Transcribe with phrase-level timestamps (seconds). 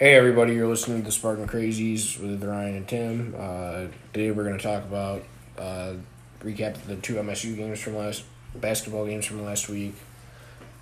[0.00, 3.34] Hey everybody, you're listening to the Spartan Crazies with Ryan and Tim.
[3.36, 5.24] Uh, today we're going to talk about
[5.58, 5.94] uh,
[6.40, 8.22] recap the two MSU games from last
[8.54, 9.96] basketball games from last week,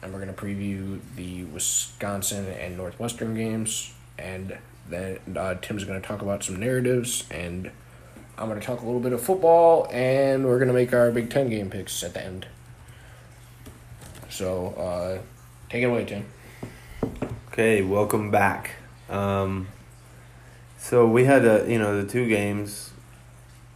[0.02, 5.98] and we're going to preview the Wisconsin and Northwestern games, and then uh, Tim's going
[5.98, 7.71] to talk about some narratives, and
[8.37, 11.10] I'm going to talk a little bit of football, and we're going to make our
[11.10, 12.48] Big Ten game picks at the end.
[14.28, 15.22] So, uh,
[15.71, 16.27] take it away, Tim.
[17.51, 18.73] Okay, welcome back.
[19.09, 19.68] Um,
[20.78, 22.92] so we had a you know the two games.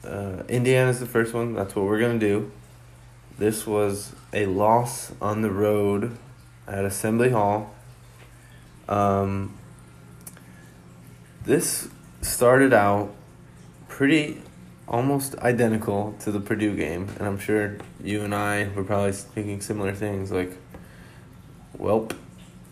[0.05, 1.55] Uh, Indiana's the first one.
[1.55, 2.51] That's what we're gonna do.
[3.38, 6.16] This was a loss on the road
[6.66, 7.73] at Assembly Hall.
[8.88, 9.57] Um,
[11.45, 11.88] this
[12.23, 13.15] started out
[13.88, 14.43] pretty
[14.87, 19.60] almost identical to the Purdue game, and I'm sure you and I were probably thinking
[19.60, 20.57] similar things like,
[21.79, 22.09] well,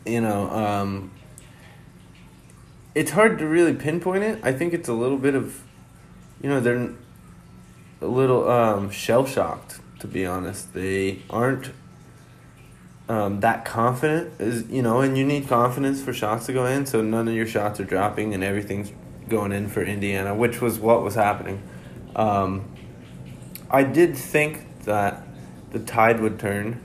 [0.05, 0.51] you know.
[0.51, 1.11] Um,
[2.95, 4.41] it's hard to really pinpoint it.
[4.43, 5.63] I think it's a little bit of,
[6.43, 6.91] you know, they're
[8.01, 9.81] a little um, shell shocked.
[10.01, 11.73] To be honest, they aren't
[13.09, 14.33] um, that confident.
[14.41, 16.87] Is you know, and you need confidence for shots to go in.
[16.87, 18.93] So none of your shots are dropping, and everything's
[19.29, 21.63] going in for Indiana, which was what was happening.
[22.15, 22.65] Um,
[23.71, 25.23] I did think that
[25.71, 26.81] the tide would turn,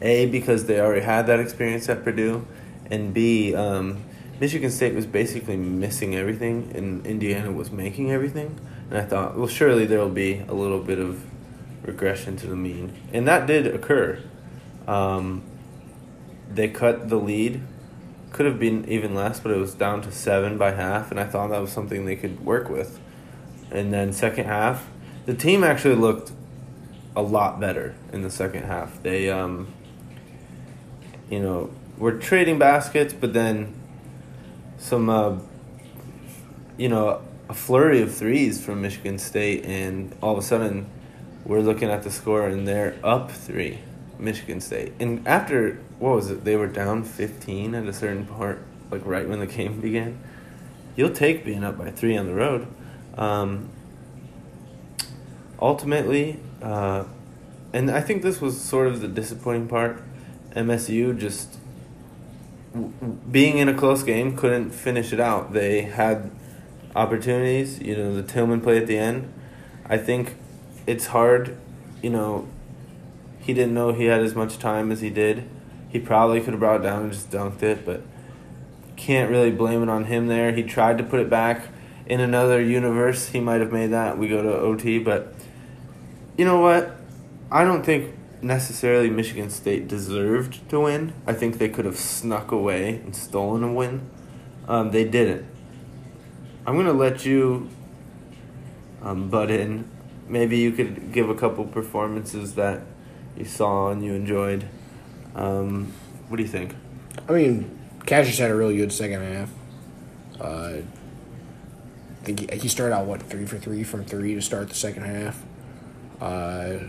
[0.00, 2.46] a because they already had that experience at Purdue,
[2.90, 4.04] and b um,
[4.40, 8.58] Michigan State was basically missing everything, and Indiana was making everything.
[8.88, 11.24] And I thought, well, surely there will be a little bit of
[11.82, 14.22] regression to the mean, and that did occur.
[14.86, 15.42] Um,
[16.50, 17.62] they cut the lead,
[18.32, 21.24] could have been even less, but it was down to seven by half, and I
[21.24, 23.00] thought that was something they could work with.
[23.70, 24.88] And then second half,
[25.26, 26.32] the team actually looked
[27.14, 29.02] a lot better in the second half.
[29.02, 29.68] They, um,
[31.28, 33.74] you know, were trading baskets, but then
[34.78, 35.36] some, uh,
[36.76, 40.88] you know, a flurry of threes from Michigan State, and all of a sudden,
[41.44, 43.78] we're looking at the score, and they're up three,
[44.18, 44.92] Michigan State.
[45.00, 46.44] And after what was it?
[46.44, 50.18] They were down fifteen at a certain part, like right when the game began.
[50.96, 52.66] You'll take being up by three on the road.
[53.16, 53.70] Um,
[55.60, 57.04] ultimately, uh,
[57.72, 60.02] and I think this was sort of the disappointing part.
[60.56, 61.57] MSU just
[63.30, 65.52] being in a close game, couldn't finish it out.
[65.52, 66.30] They had
[66.94, 67.80] opportunities.
[67.80, 69.32] You know, the Tillman play at the end.
[69.86, 70.36] I think
[70.86, 71.56] it's hard.
[72.02, 72.48] You know,
[73.40, 75.48] he didn't know he had as much time as he did.
[75.88, 78.02] He probably could have brought it down and just dunked it, but
[78.96, 80.52] can't really blame it on him there.
[80.52, 81.68] He tried to put it back
[82.06, 83.28] in another universe.
[83.28, 84.18] He might have made that.
[84.18, 85.34] We go to OT, but
[86.36, 86.94] you know what?
[87.50, 91.12] I don't think necessarily Michigan State deserved to win.
[91.26, 94.08] I think they could have snuck away and stolen a win.
[94.66, 95.46] Um, they didn't.
[96.66, 97.68] I'm gonna let you
[99.02, 99.90] um, butt in.
[100.28, 102.82] Maybe you could give a couple performances that
[103.36, 104.68] you saw and you enjoyed.
[105.34, 105.92] Um,
[106.28, 106.74] what do you think?
[107.28, 109.50] I mean, Cassius had a really good second half.
[110.40, 110.82] Uh,
[112.20, 114.74] I think he, he started out what three for three from three to start the
[114.74, 115.42] second half.
[116.20, 116.88] Uh,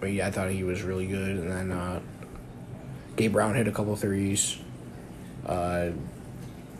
[0.00, 1.36] but yeah, I thought he was really good.
[1.36, 2.00] And then uh,
[3.16, 4.58] Gabe Brown hit a couple threes.
[5.44, 5.90] Uh,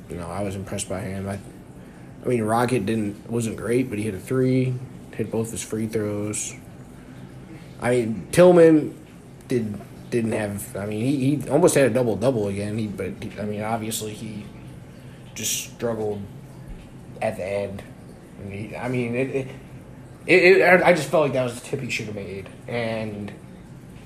[0.09, 1.29] you know, I was impressed by him.
[1.29, 1.39] I,
[2.25, 4.75] I mean, Rocket didn't wasn't great, but he hit a three,
[5.15, 6.55] hit both his free throws.
[7.81, 8.99] I mean, Tillman
[9.49, 9.79] did
[10.11, 10.77] didn't have.
[10.77, 12.79] I mean, he, he almost had a double double again.
[12.79, 14.45] He, but I mean, obviously he
[15.35, 16.23] just struggled
[17.23, 17.83] at the end.
[18.41, 19.49] I mean, I mean it, it
[20.29, 23.33] it, it, I just felt like that was the tip he should have made, and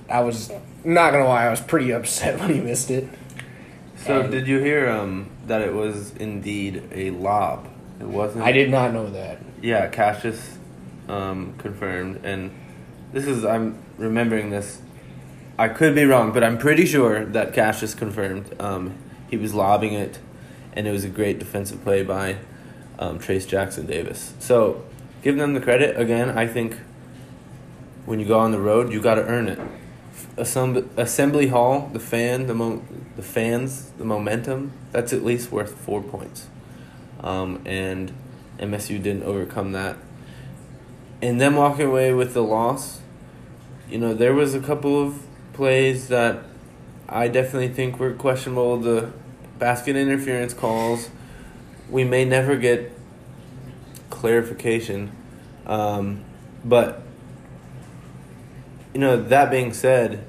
[0.09, 0.53] I was
[0.85, 3.09] not gonna lie, I was pretty upset when he missed it.
[3.97, 7.69] So and did you hear um, that it was indeed a lob?
[7.99, 8.45] It wasn't.
[8.45, 9.41] I did not know that.
[9.61, 10.59] Yeah, Cassius
[11.09, 12.53] um, confirmed, and
[13.13, 14.81] this is I'm remembering this.
[15.59, 18.95] I could be wrong, but I'm pretty sure that Cassius confirmed um,
[19.29, 20.21] he was lobbing it,
[20.73, 22.37] and it was a great defensive play by
[23.01, 24.35] um, Trayce Jackson Davis.
[24.39, 24.85] So
[25.23, 25.99] give them the credit.
[25.99, 26.77] Again, I think
[28.05, 29.59] when you go on the road, you got to earn it.
[30.37, 32.83] Assembly, Assembly Hall, the fan, the mo-
[33.17, 34.73] the fans, the momentum.
[34.91, 36.49] That's at least worth four points,
[37.21, 38.13] um, and
[38.59, 39.97] MSU didn't overcome that.
[41.21, 43.01] And them walking away with the loss,
[43.89, 45.23] you know, there was a couple of
[45.53, 46.43] plays that
[47.09, 48.79] I definitely think were questionable.
[48.79, 49.13] The
[49.59, 51.11] basket interference calls,
[51.89, 52.91] we may never get
[54.23, 55.11] clarification.
[55.67, 56.25] Um,
[56.65, 57.03] but,
[58.95, 60.25] you know, that being said,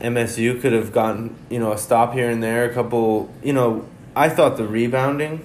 [0.00, 3.86] MSU could have gotten, you know, a stop here and there, a couple, you know,
[4.16, 5.44] I thought the rebounding,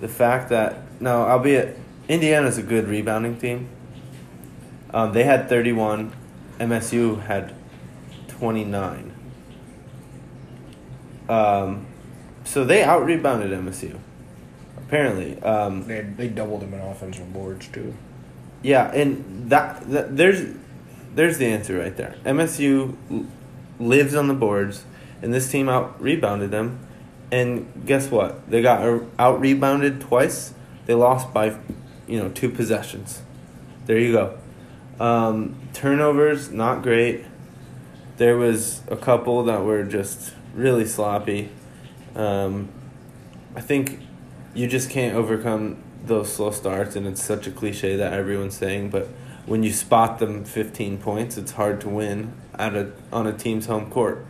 [0.00, 1.76] the fact that no, albeit
[2.08, 3.68] Indiana's a good rebounding team.
[4.94, 6.12] Um, they had thirty one,
[6.60, 7.54] MSU had
[8.28, 9.12] twenty nine.
[11.28, 11.86] Um,
[12.44, 13.98] so they out rebounded MSU.
[14.86, 17.94] Apparently, um, They, they doubled him in offensive boards too.
[18.62, 20.54] yeah, and that, that there's
[21.14, 22.14] there's the answer right there.
[22.24, 22.94] MSU
[23.80, 24.84] lives on the boards,
[25.22, 26.78] and this team out rebounded them.
[27.32, 28.48] And guess what?
[28.50, 30.52] They got out rebounded twice.
[30.84, 31.56] They lost by,
[32.06, 33.22] you know, two possessions.
[33.86, 34.38] There you go.
[35.00, 37.24] Um, turnovers not great.
[38.18, 41.48] There was a couple that were just really sloppy.
[42.14, 42.68] Um,
[43.54, 44.00] I think
[44.56, 48.90] you just can't overcome those slow starts, and it's such a cliche that everyone's saying,
[48.90, 49.08] but
[49.44, 53.66] when you spot them 15 points, it's hard to win at a on a team's
[53.66, 54.24] home court.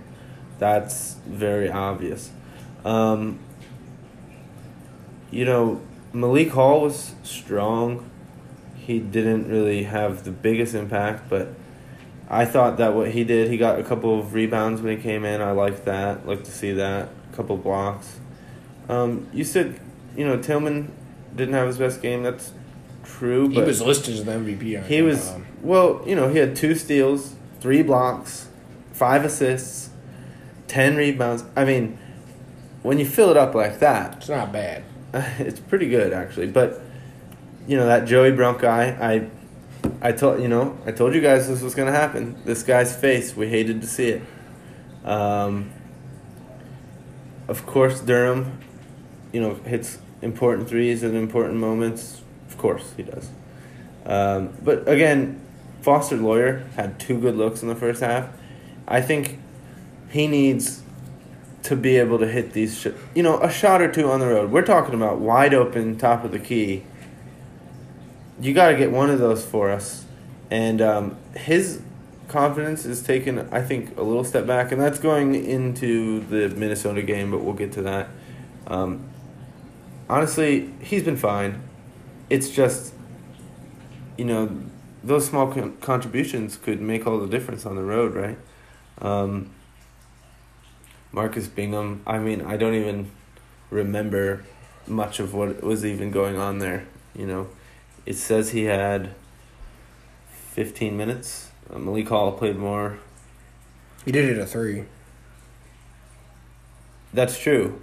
[0.58, 2.30] That's very obvious.
[2.84, 3.38] Um,
[5.30, 5.80] you know,
[6.12, 8.10] Malik Hall was strong.
[8.76, 11.48] He didn't really have the biggest impact, but
[12.28, 15.24] I thought that what he did, he got a couple of rebounds when he came
[15.24, 15.40] in.
[15.40, 16.26] I liked that.
[16.26, 17.08] Like to see that.
[17.32, 18.18] A couple blocks.
[18.88, 19.80] Um, you said,
[20.16, 20.92] you know, Tillman
[21.34, 22.22] didn't have his best game.
[22.22, 22.52] That's
[23.04, 24.84] true, He was listed as the MVP.
[24.84, 28.48] He was um, well, you know, he had two steals, three blocks,
[28.92, 29.90] five assists,
[30.66, 31.44] ten rebounds.
[31.54, 31.98] I mean,
[32.82, 34.84] when you fill it up like that, It's not bad.
[35.14, 36.48] it's pretty good actually.
[36.48, 36.80] But
[37.66, 41.48] you know that Joey Brunk guy, I, I told you know I told you guys
[41.48, 42.36] this was gonna happen.
[42.44, 44.22] This guy's face, we hated to see it.
[45.04, 45.70] Um,
[47.48, 48.58] of course, Durham,
[49.32, 52.22] you know, hits important threes at important moments.
[52.48, 53.30] Of course, he does.
[54.04, 55.40] Um, but again,
[55.82, 58.28] Foster Loyer had two good looks in the first half.
[58.88, 59.38] I think
[60.10, 60.82] he needs
[61.64, 64.26] to be able to hit these, sh- you know, a shot or two on the
[64.26, 64.52] road.
[64.52, 66.84] We're talking about wide open, top of the key.
[68.40, 70.04] You got to get one of those for us.
[70.50, 71.80] And um, his
[72.28, 77.02] confidence is taken, I think, a little step back, and that's going into the Minnesota
[77.02, 78.08] game, but we'll get to that.
[78.66, 79.08] Um,
[80.08, 81.62] honestly, he's been fine.
[82.30, 82.94] It's just,
[84.16, 84.50] you know,
[85.02, 88.38] those small con- contributions could make all the difference on the road, right?
[89.00, 89.50] Um,
[91.12, 93.10] Marcus Bingham, I mean, I don't even
[93.70, 94.44] remember
[94.86, 96.86] much of what was even going on there.
[97.14, 97.48] You know,
[98.04, 99.14] it says he had
[100.52, 101.50] 15 minutes.
[101.72, 102.98] Uh, Malik Hall played more.
[104.04, 104.84] He did it a three.
[107.12, 107.80] That's true.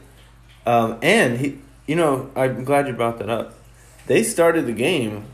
[0.66, 3.56] Um, and he, you know, I'm glad you brought that up.
[4.08, 5.26] They started the game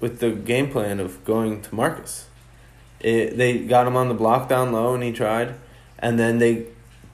[0.00, 2.26] with the game plan of going to Marcus.
[3.00, 5.54] It, they got him on the block down low, and he tried,
[5.98, 6.66] and then they,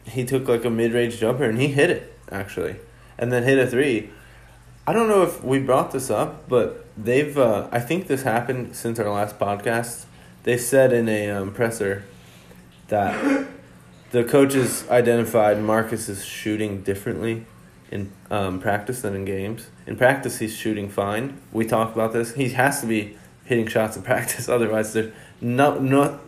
[0.04, 2.76] he took like a mid range jumper, and he hit it actually,
[3.18, 4.10] and then hit a three.
[4.86, 7.36] I don't know if we brought this up, but they've.
[7.36, 10.06] Uh, I think this happened since our last podcast.
[10.44, 12.04] They said in a um, presser
[12.88, 13.46] that
[14.10, 17.46] the coaches identified Marcus's shooting differently
[17.92, 19.68] in um, practice than in games.
[19.86, 21.40] In practice, he's shooting fine.
[21.52, 22.34] We talked about this.
[22.34, 26.18] He has to be hitting shots in practice, otherwise, there's no no.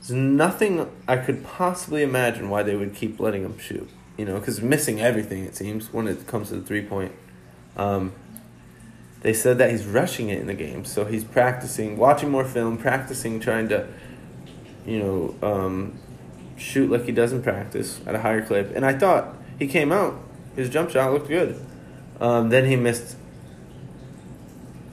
[0.00, 3.88] There's nothing I could possibly imagine why they would keep letting him shoot.
[4.18, 7.12] You know, because missing everything it seems when it comes to the three point.
[7.76, 8.12] Um,
[9.22, 12.76] they said that he's rushing it in the game, so he's practicing, watching more film,
[12.76, 13.88] practicing, trying to,
[14.84, 15.98] you know, um,
[16.58, 18.76] shoot like he does in practice at a higher clip.
[18.76, 20.22] And I thought he came out,
[20.56, 21.60] his jump shot looked good.
[22.20, 23.16] Um, then he missed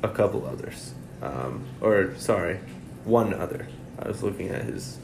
[0.03, 2.59] a couple others, um, or sorry,
[3.03, 3.67] one other.
[3.99, 4.97] I was looking at his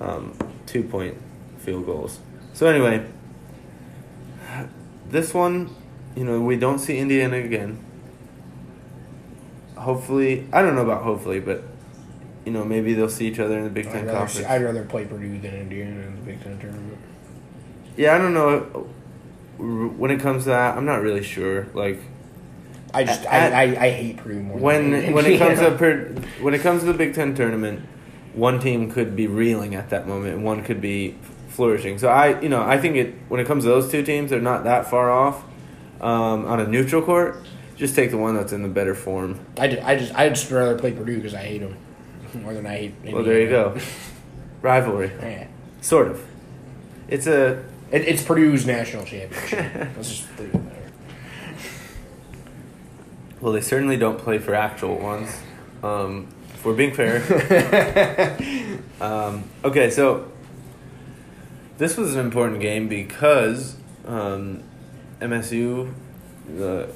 [0.00, 1.16] um, two point
[1.58, 2.18] field goals.
[2.52, 3.06] So anyway,
[5.08, 5.74] this one,
[6.16, 7.78] you know, we don't see Indiana again.
[9.76, 11.62] Hopefully, I don't know about hopefully, but
[12.44, 14.46] you know, maybe they'll see each other in the Big I'd Ten rather, conference.
[14.46, 16.98] see, I'd rather play Purdue than Indiana in the Big Ten tournament.
[17.96, 18.88] Yeah, I don't know.
[19.58, 21.66] When it comes to that, I'm not really sure.
[21.74, 21.98] Like
[22.92, 24.56] I just At- I, I, I hate Purdue more.
[24.58, 26.06] when when it comes to per,
[26.40, 27.80] when it comes to the Big Ten tournament,
[28.34, 31.16] one team could be reeling at that moment, and one could be
[31.48, 31.98] flourishing.
[31.98, 34.40] So I, you know, I think it when it comes to those two teams, they're
[34.40, 35.44] not that far off
[36.00, 37.44] um, on a neutral court.
[37.76, 39.40] Just take the one that's in the better form.
[39.58, 41.76] I just, I just I'd just rather play Purdue because I hate them
[42.42, 42.94] more than I hate.
[42.98, 43.16] Indiana.
[43.16, 43.76] Well, there you go.
[44.62, 45.46] Rivalry, Yeah.
[45.80, 46.24] sort of.
[47.08, 49.72] It's a It, it's Purdue's national championship.
[49.96, 50.92] Let's just leave it there.
[53.40, 55.36] well, they certainly don't play for actual ones.
[55.82, 57.20] Um, if we're being fair.
[59.00, 60.30] Um, okay, so
[61.78, 63.76] this was an important game because
[64.06, 64.62] um,
[65.20, 65.92] MSU,
[66.46, 66.90] the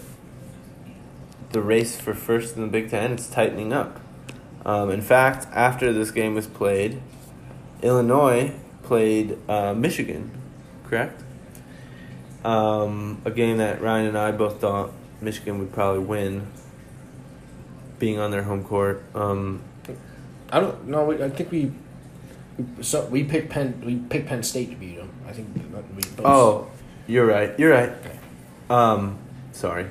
[1.51, 4.01] the race for first in the Big Ten, it's tightening up.
[4.65, 7.01] Um, in fact, after this game was played,
[7.83, 10.31] Illinois played uh, Michigan,
[10.89, 11.23] correct?
[12.45, 16.47] Um, a game that Ryan and I both thought Michigan would probably win,
[17.99, 19.03] being on their home court.
[19.15, 19.63] Um,
[20.51, 21.13] I don't know.
[21.13, 21.73] I think we.
[22.81, 23.83] So we picked Penn.
[23.85, 25.11] We picked Penn State to beat them.
[25.27, 25.63] I think we.
[26.17, 26.71] Both, oh,
[27.07, 27.59] you're right.
[27.59, 27.91] You're right.
[27.91, 28.19] Okay.
[28.71, 29.19] Um,
[29.53, 29.87] sorry.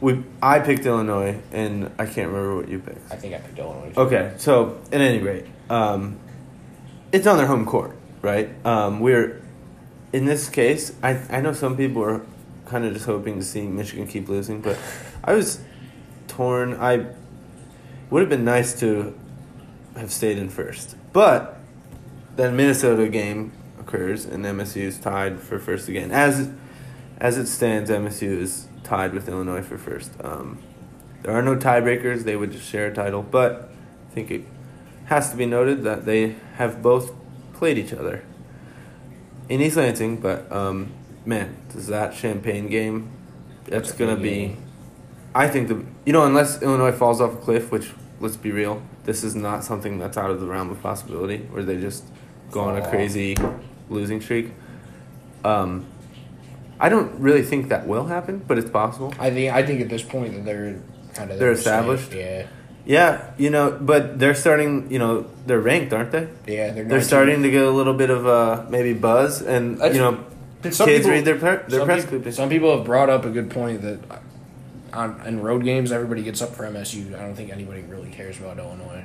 [0.00, 3.10] We I picked Illinois, and I can't remember what you picked.
[3.10, 3.92] I think I picked Illinois.
[3.96, 6.18] Okay, so at any rate, um,
[7.12, 8.50] it's on their home court, right?
[8.66, 9.40] Um, we're
[10.12, 10.92] in this case.
[11.02, 12.26] I I know some people are
[12.66, 14.76] kind of just hoping to see Michigan keep losing, but
[15.22, 15.60] I was
[16.26, 16.74] torn.
[16.74, 17.06] I
[18.10, 19.16] would have been nice to
[19.94, 21.58] have stayed in first, but
[22.34, 26.10] that Minnesota game occurs and MSU is tied for first again.
[26.10, 26.50] As
[27.18, 30.12] as it stands, MSU is tied with Illinois for first.
[30.20, 30.58] Um,
[31.22, 33.22] there are no tiebreakers; they would just share a title.
[33.22, 33.70] But
[34.10, 34.42] I think it
[35.04, 37.12] has to be noted that they have both
[37.56, 38.22] played each other
[39.48, 40.18] in East Lansing.
[40.18, 40.92] But um,
[41.24, 43.10] man, does that Champaign game?
[43.64, 44.30] That's a gonna be.
[44.30, 44.62] game.
[45.34, 48.82] I think the you know unless Illinois falls off a cliff, which let's be real,
[49.04, 52.04] this is not something that's out of the realm of possibility, where they just
[52.50, 53.36] go on a crazy
[53.90, 54.52] losing streak.
[55.44, 55.86] Um,
[56.78, 59.14] I don't really think that will happen, but it's possible.
[59.18, 59.52] I think.
[59.52, 60.80] I think at this point that they're
[61.14, 62.12] kind of They're established?
[62.12, 62.46] Yeah.
[62.86, 64.90] Yeah, you know, but they're starting.
[64.92, 66.28] You know, they're ranked, aren't they?
[66.46, 66.70] Yeah.
[66.70, 66.84] They're.
[66.84, 70.24] They're starting to get a little bit of uh, maybe buzz, and That's- you know,
[70.70, 73.30] Some kids people- read their pre- their press people, some people have brought up a
[73.30, 73.98] good point that
[74.92, 77.14] on in road games everybody gets up for MSU.
[77.16, 79.04] I don't think anybody really cares about Illinois.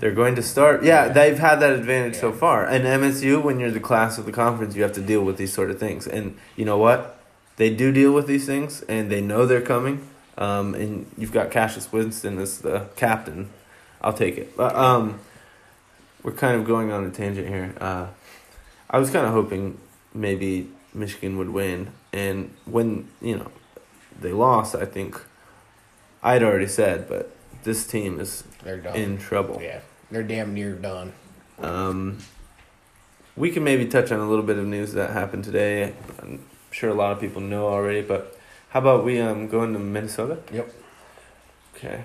[0.00, 0.84] They're going to start.
[0.84, 1.12] Yeah, Yeah.
[1.12, 2.64] they've had that advantage so far.
[2.64, 5.52] And MSU, when you're the class of the conference, you have to deal with these
[5.52, 6.06] sort of things.
[6.06, 7.18] And you know what?
[7.56, 10.06] They do deal with these things, and they know they're coming.
[10.38, 13.50] Um, and you've got Cassius Winston as the captain.
[14.00, 14.56] I'll take it.
[14.56, 15.20] But um,
[16.22, 17.74] we're kind of going on a tangent here.
[17.80, 18.06] Uh,
[18.88, 19.78] I was kind of hoping
[20.14, 23.50] maybe Michigan would win, and when you know
[24.18, 25.20] they lost, I think
[26.22, 28.44] I'd already said, but this team is
[28.94, 29.60] in trouble.
[29.60, 29.80] Yeah.
[30.10, 31.12] They're damn near done.
[31.58, 32.18] Um,
[33.36, 35.92] we can maybe touch on a little bit of news that happened today.
[36.22, 38.37] I'm sure a lot of people know already, but
[38.70, 40.38] how about we um go into Minnesota?
[40.52, 40.72] Yep.
[41.74, 42.02] Okay.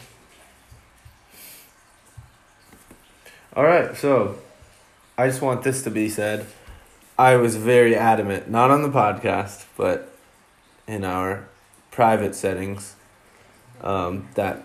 [3.55, 4.39] All right, so
[5.17, 6.47] I just want this to be said.
[7.19, 10.09] I was very adamant, not on the podcast, but
[10.87, 11.47] in our
[11.91, 12.95] private settings,
[13.81, 14.63] um, that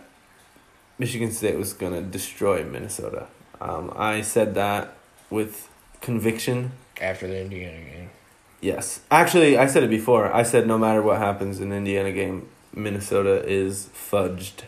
[0.99, 3.27] Michigan State was going to destroy Minnesota.
[3.61, 4.95] Um, I said that
[5.29, 5.69] with
[6.01, 6.73] conviction.
[7.01, 8.11] After the Indiana game.
[8.61, 9.01] Yes.
[9.11, 10.33] Actually, I said it before.
[10.33, 14.65] I said no matter what happens in Indiana game, Minnesota is fudged.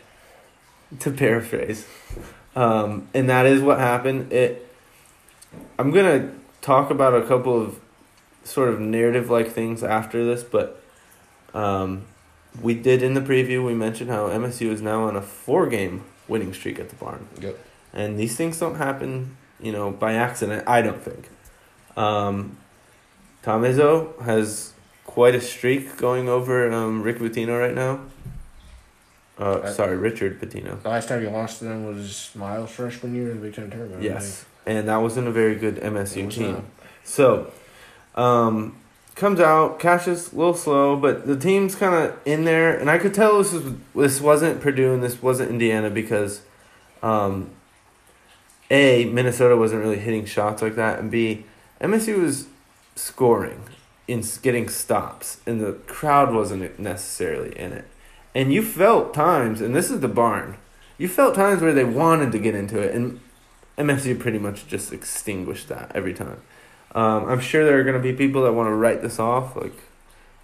[0.99, 1.87] To paraphrase.
[2.55, 4.33] Um, and that is what happened.
[4.33, 4.67] It
[5.77, 7.79] I'm going to talk about a couple of
[8.43, 10.81] sort of narrative like things after this, but
[11.53, 12.05] um,
[12.61, 16.03] we did in the preview we mentioned how MSU is now on a four game
[16.27, 17.27] winning streak at the barn.
[17.39, 17.57] Yep.
[17.93, 21.29] And these things don't happen, you know, by accident, I don't think.
[21.97, 22.57] Um,
[23.43, 24.73] Tom Izzo has
[25.05, 28.01] quite a streak going over um, Rick Pitino right now.
[29.39, 30.81] Uh, Uh, sorry, Richard Pitino.
[30.83, 33.71] The last time you lost to them was Miles' freshman year in the Big Ten
[33.71, 34.01] tournament.
[34.01, 34.45] I Yes.
[34.65, 36.53] And that wasn't a very good MSU team.
[36.53, 36.63] not.
[37.03, 37.51] So,
[38.13, 38.77] um,
[39.15, 42.99] comes out, Cassius a little slow, but the team's kind of in there, and I
[42.99, 46.41] could tell this was this wasn't Purdue and this wasn't Indiana because,
[47.01, 47.49] um,
[48.69, 51.45] a Minnesota wasn't really hitting shots like that, and b
[51.81, 52.45] MSU was
[52.95, 53.63] scoring,
[54.07, 57.85] in getting stops, and the crowd wasn't necessarily in it,
[58.33, 60.57] and you felt times, and this is the barn,
[60.97, 63.19] you felt times where they wanted to get into it, and
[63.77, 66.41] MSU pretty much just extinguished that every time.
[66.93, 69.55] Um, I'm sure there are going to be people that want to write this off,
[69.55, 69.73] like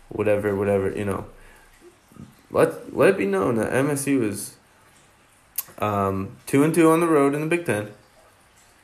[0.09, 1.25] whatever, whatever, you know.
[2.49, 4.55] Let let it be known that MSU is
[5.79, 7.91] um, two and two on the road in the Big Ten,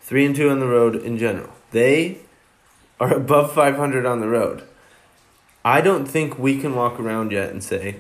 [0.02, 1.50] three and two on the road in general.
[1.72, 2.20] They
[3.00, 4.64] are above 500 on the road.
[5.66, 7.98] I don't think we can walk around yet and say,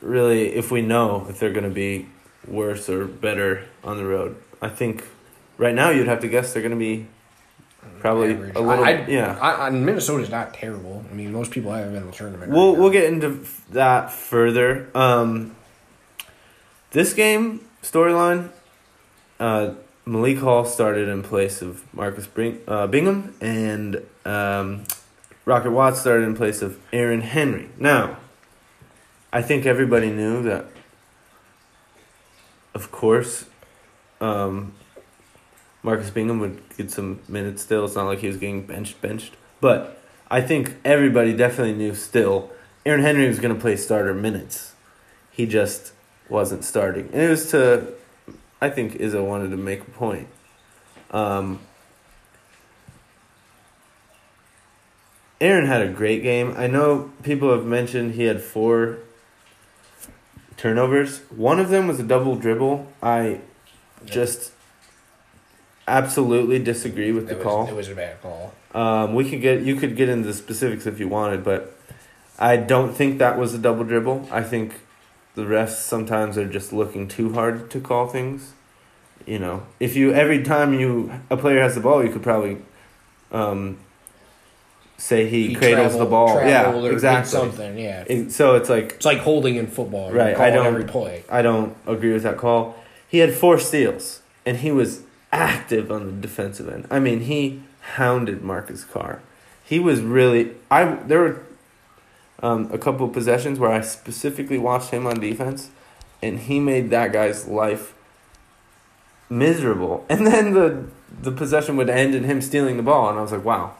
[0.00, 2.06] really, if we know if they're going to be
[2.46, 4.36] worse or better on the road.
[4.62, 5.04] I think
[5.58, 7.06] right now you'd have to guess they're going to be
[8.00, 8.56] Probably Average.
[8.56, 9.38] a little- I, I, yeah.
[9.40, 11.04] I, I, Minnesota's not terrible.
[11.10, 12.52] I mean, most people haven't been in the tournament.
[12.52, 14.88] We'll right we'll get into that further.
[14.94, 15.56] Um,
[16.90, 18.50] this game storyline,
[19.38, 19.72] uh,
[20.04, 24.84] Malik Hall started in place of Marcus Bring, uh, Bingham, and um,
[25.44, 27.68] Rocket Watts started in place of Aaron Henry.
[27.78, 28.16] Now,
[29.32, 30.66] I think everybody knew that,
[32.74, 33.44] of course,
[34.20, 34.74] um,
[35.82, 37.84] Marcus Bingham would get some minutes still.
[37.84, 39.34] It's not like he was getting benched, benched.
[39.60, 42.50] But I think everybody definitely knew still
[42.84, 44.74] Aaron Henry was going to play starter minutes.
[45.30, 45.92] He just
[46.28, 47.08] wasn't starting.
[47.12, 47.94] And it was to,
[48.60, 50.28] I think Izzo wanted to make a point.
[51.10, 51.60] Um,
[55.40, 56.54] Aaron had a great game.
[56.56, 58.98] I know people have mentioned he had four
[60.56, 61.20] turnovers.
[61.30, 62.86] One of them was a double dribble.
[63.02, 63.40] I
[64.04, 64.52] just
[65.88, 67.68] absolutely disagree with It the was, call.
[67.68, 68.52] It was a bad call.
[68.74, 71.76] Um, we could get you could get into the specifics if you wanted, but
[72.38, 74.28] I don't think that was a double dribble.
[74.30, 74.74] I think
[75.34, 78.52] the refs sometimes are just looking too hard to call things.
[79.26, 82.58] You know, if you every time you a player has the ball, you could probably
[83.32, 83.78] um,
[84.96, 86.34] say he, He cradles the ball.
[86.44, 87.30] Yeah, or exactly.
[87.30, 88.04] Something, yeah.
[88.06, 90.10] It- so it's like It's like holding in football.
[90.12, 91.24] Right, I don't- every play.
[91.28, 92.76] I don't agree with that call.
[93.08, 96.86] He had four steals, and he was active on the defensive end.
[96.90, 97.62] I mean, he
[97.96, 99.20] hounded Marcus Carr.
[99.64, 100.52] He was really.
[100.70, 101.42] I there were
[102.42, 105.70] um, a couple of possessions where I specifically watched him on defense,
[106.22, 107.94] and he made that guy's life
[109.28, 110.04] miserable.
[110.08, 110.86] And then the
[111.22, 113.74] the possession would end in him stealing the ball, and I was like, wow.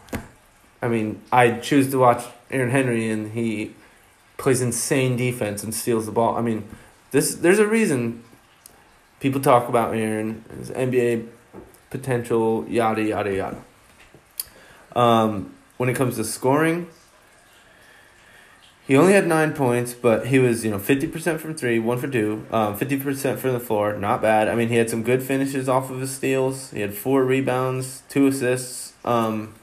[0.81, 3.73] I mean, I choose to watch Aaron Henry, and he
[4.37, 6.35] plays insane defense and steals the ball.
[6.35, 6.67] I mean,
[7.11, 8.23] this there's a reason
[9.19, 11.27] people talk about Aaron, his NBA
[11.89, 13.63] potential, yada yada yada.
[14.95, 16.87] Um, when it comes to scoring,
[18.87, 21.97] he only had nine points, but he was you know fifty percent from three, one
[21.97, 23.93] for two, um, fifty percent from the floor.
[23.93, 24.47] Not bad.
[24.47, 26.71] I mean, he had some good finishes off of his steals.
[26.71, 28.93] He had four rebounds, two assists.
[29.05, 29.55] Um,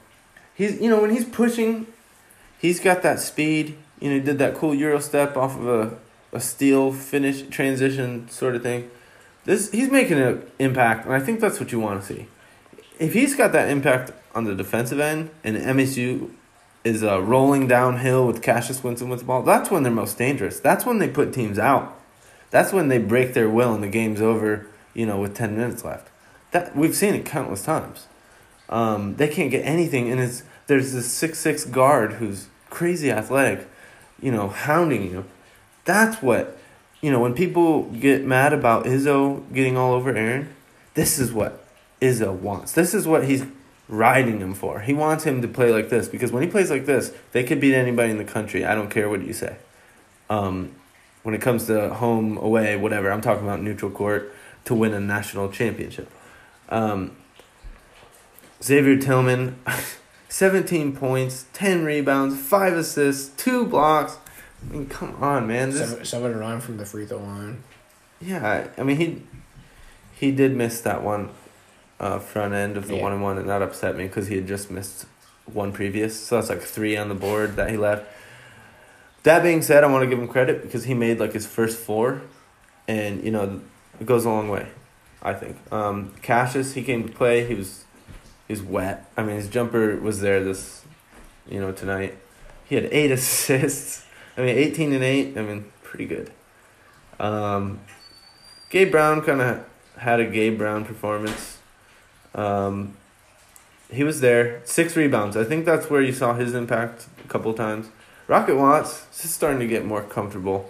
[0.55, 1.87] he's you know when he's pushing,
[2.59, 3.77] he's got that speed.
[3.99, 5.97] You know, he did that cool euro step off of a
[6.31, 8.89] a steal finish transition sort of thing.
[9.45, 12.27] This he's making an impact, and I think that's what you want to see.
[12.99, 16.31] If he's got that impact on the defensive end, and MSU
[16.83, 20.59] is uh, rolling downhill with Cassius Winston with the ball, that's when they're most dangerous.
[20.59, 21.99] That's when they put teams out.
[22.51, 24.67] That's when they break their will and the game's over.
[24.95, 26.09] You know, with ten minutes left.
[26.51, 28.07] That we've seen it countless times.
[28.69, 33.67] Um, they can't get anything, and it's there's this six six guard who's crazy athletic,
[34.21, 35.25] you know, hounding you.
[35.85, 36.57] That's what,
[37.01, 40.49] you know, when people get mad about Izzo getting all over Aaron,
[40.95, 41.63] this is what
[42.01, 42.73] Izzo wants.
[42.73, 43.45] This is what he's
[43.89, 44.79] riding him for.
[44.81, 47.59] He wants him to play like this because when he plays like this, they could
[47.59, 48.63] beat anybody in the country.
[48.63, 49.57] I don't care what you say.
[50.29, 50.73] Um,
[51.23, 54.33] when it comes to home, away, whatever, I'm talking about neutral court
[54.65, 56.09] to win a national championship.
[56.69, 57.15] Um,
[58.63, 59.59] Xavier Tillman,
[60.29, 64.17] 17 points, 10 rebounds, 5 assists, 2 blocks.
[64.61, 65.71] I mean, come on, man.
[65.71, 67.63] This, Seven, seven nine from the free throw line.
[68.21, 69.23] yeah, I mean, he
[70.13, 71.29] he did miss that one
[71.99, 73.01] uh, front end of the Yeah.
[73.03, 75.05] one and one, and that upset me because he had just missed
[75.45, 76.19] one previous.
[76.19, 78.05] So that's like three on the board that he left.
[79.23, 81.77] That being said, I want to give him credit because he made like his first
[81.77, 82.21] four,
[82.87, 83.61] and you know,
[83.99, 84.67] it goes a long way.
[85.21, 85.57] I think.
[85.73, 87.45] Um, Cassius, he came to play.
[87.45, 87.83] He was,
[88.47, 89.11] he's wet.
[89.17, 90.85] I mean, his jumper was there this,
[91.49, 92.17] you know, tonight.
[92.63, 94.05] He had eight assists.
[94.37, 95.37] I mean, eighteen and eight.
[95.37, 96.31] I mean, pretty good.
[97.19, 97.81] Um,
[98.69, 99.65] Gabe Brown kind of
[99.97, 101.57] had a Gabe Brown performance.
[102.35, 102.95] Um,
[103.91, 105.35] he was there, six rebounds.
[105.35, 107.89] I think that's where you saw his impact a couple times.
[108.27, 110.69] Rocket Watts is just starting to get more comfortable,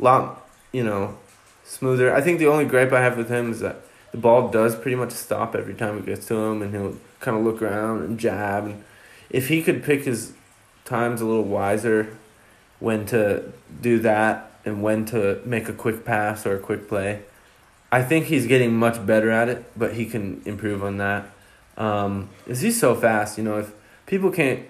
[0.00, 1.16] a lot you know,
[1.64, 2.14] smoother.
[2.14, 3.76] I think the only gripe I have with him is that
[4.12, 7.34] the ball does pretty much stop every time it gets to him, and he'll kind
[7.34, 8.66] of look around and jab.
[8.66, 8.84] And
[9.30, 10.34] if he could pick his
[10.84, 12.16] times a little wiser,
[12.78, 17.22] when to do that and when to make a quick pass or a quick play.
[17.90, 21.30] I think he's getting much better at it, but he can improve on that.
[21.76, 23.38] Um, is he's so fast?
[23.38, 23.72] You know, if
[24.06, 24.66] people can't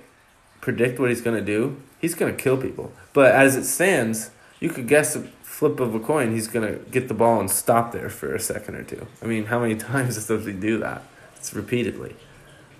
[0.60, 2.92] predict what he's gonna do, he's gonna kill people.
[3.12, 7.08] But as it stands, you could guess a flip of a coin, he's gonna get
[7.08, 9.06] the ball and stop there for a second or two.
[9.22, 11.02] I mean, how many times does he do that?
[11.36, 12.16] It's repeatedly.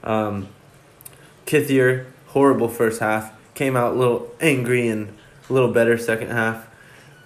[0.05, 0.49] Um,
[1.47, 3.33] Kithier, horrible first half.
[3.55, 5.17] Came out a little angry and
[5.49, 6.66] a little better second half.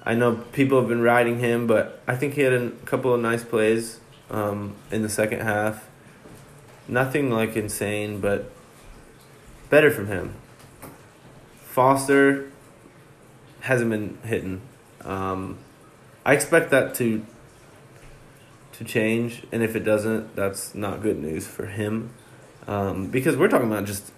[0.02, 3.20] I know people have been riding him, but I think he had a couple of
[3.20, 5.88] nice plays um, in the second half.
[6.88, 8.50] Nothing like insane, but
[9.68, 10.34] better from him.
[11.62, 12.50] Foster
[13.60, 14.62] hasn't been hitting.
[15.02, 15.58] Um,
[16.24, 17.24] I expect that to
[18.72, 22.10] to change, and if it doesn't, that's not good news for him.
[22.66, 24.12] Um, because we're talking about just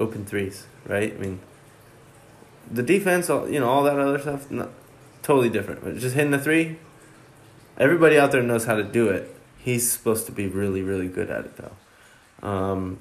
[0.00, 1.12] open threes, right?
[1.12, 1.40] I mean,
[2.70, 4.70] the defense, all you know, all that other stuff, not,
[5.26, 5.82] totally different.
[5.82, 6.78] But just hitting the three,
[7.76, 9.34] everybody out there knows how to do it.
[9.58, 12.48] He's supposed to be really, really good at it, though.
[12.48, 12.98] Um,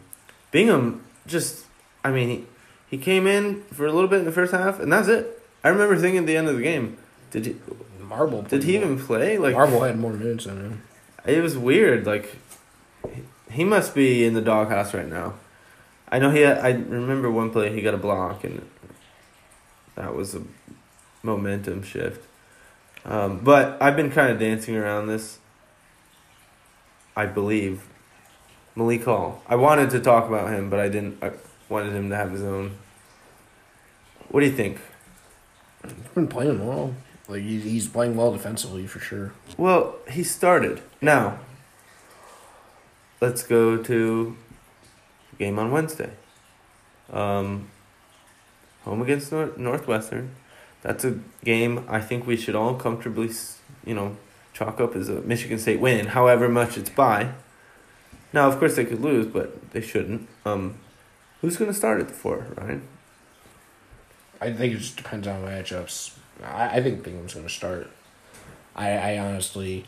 [0.51, 1.65] Bingham just,
[2.03, 2.45] I mean, he,
[2.89, 5.41] he came in for a little bit in the first half, and that's it.
[5.63, 6.97] I remember thinking at the end of the game,
[7.29, 7.55] did he,
[8.01, 8.41] Marble.
[8.41, 9.37] did he even play?
[9.37, 10.81] Like, Marble had more minutes than him.
[11.25, 12.05] it was weird.
[12.07, 12.35] Like,
[13.13, 15.35] he- he must be in the doghouse right now.
[16.09, 16.41] I know he.
[16.41, 18.67] Had, I remember one play he got a block, and
[19.95, 20.41] that was a
[21.25, 22.25] momentum shift.
[23.03, 25.39] Um, but I've been kind of dancing around this.
[27.15, 27.87] I believe
[28.75, 29.41] Malik Hall.
[29.47, 31.23] I wanted to talk about him, but I didn't.
[31.23, 31.31] I
[31.69, 32.77] wanted him to have his own.
[34.29, 34.79] What do you think?
[35.83, 36.93] He's been playing well.
[37.27, 39.33] Like he's, he's playing well defensively for sure.
[39.57, 40.81] Well, he started.
[41.01, 41.39] Now,
[43.21, 44.35] let's go to
[45.39, 46.11] game on Wednesday.
[47.11, 47.69] Um,
[48.83, 50.35] home against Nor- Northwestern.
[50.85, 53.31] That's a game I think we should all comfortably,
[53.83, 54.17] you know,
[54.53, 57.31] chalk up as a Michigan State win, however much it's by.
[58.31, 60.29] Now, of course, they could lose, but they shouldn't.
[60.45, 60.75] Um,
[61.41, 62.83] who's going to start at the four, Ryan?
[64.39, 66.19] I think it just depends on matchups.
[66.43, 67.89] I, I think Bingham's going to start.
[68.75, 69.85] I, I honestly,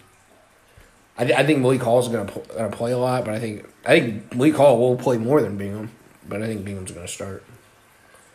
[1.15, 3.69] I, th- I think Malik Hall's going to gonna play a lot, but I think
[3.85, 5.91] I think Malik Hall will play more than Bingham,
[6.27, 7.43] but I think Bingham's going to start.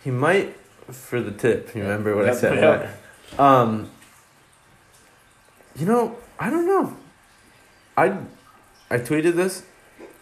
[0.05, 0.57] He might
[0.93, 1.75] for the tip.
[1.75, 2.57] You remember what I said?
[2.57, 2.99] yep.
[3.39, 3.41] right?
[3.41, 3.91] Um,
[5.77, 6.97] you know, I don't know.
[7.97, 8.19] I
[8.91, 9.65] I tweeted this.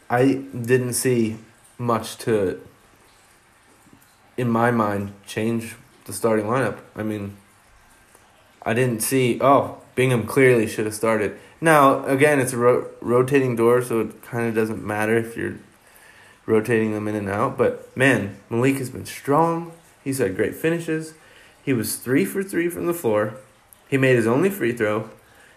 [0.08, 1.38] I didn't see
[1.78, 2.60] much to,
[4.36, 6.78] in my mind, change the starting lineup.
[6.96, 7.36] I mean,
[8.62, 9.38] I didn't see.
[9.40, 11.38] Oh, Bingham clearly should have started.
[11.60, 15.58] Now again, it's a ro- rotating door, so it kind of doesn't matter if you're
[16.46, 17.56] rotating them in and out.
[17.56, 19.72] But man, Malik has been strong.
[20.02, 21.14] He's had great finishes.
[21.62, 23.34] He was three for three from the floor.
[23.88, 25.10] He made his only free throw.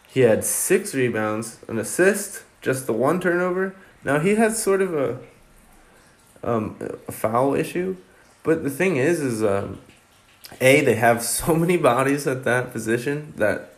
[0.08, 3.76] He had six rebounds, an assist, just the one turnover.
[4.04, 5.20] Now he has sort of a
[6.44, 6.76] um,
[7.08, 7.96] a foul issue,
[8.44, 9.80] but the thing is, is um,
[10.60, 13.74] a they have so many bodies at that position that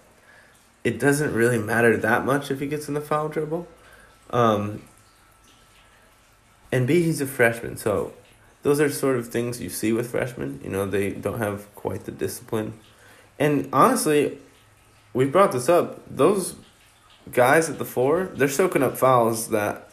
[0.83, 3.67] it doesn't really matter that much if he gets in the foul trouble.
[4.29, 4.81] Um,
[6.71, 8.13] and B, he's a freshman, so
[8.65, 10.59] those are sort of things you see with freshmen.
[10.63, 12.73] You know, they don't have quite the discipline.
[13.37, 14.39] And honestly,
[15.13, 16.01] we brought this up.
[16.09, 16.55] Those
[17.31, 19.91] guys at the four, they're soaking up fouls that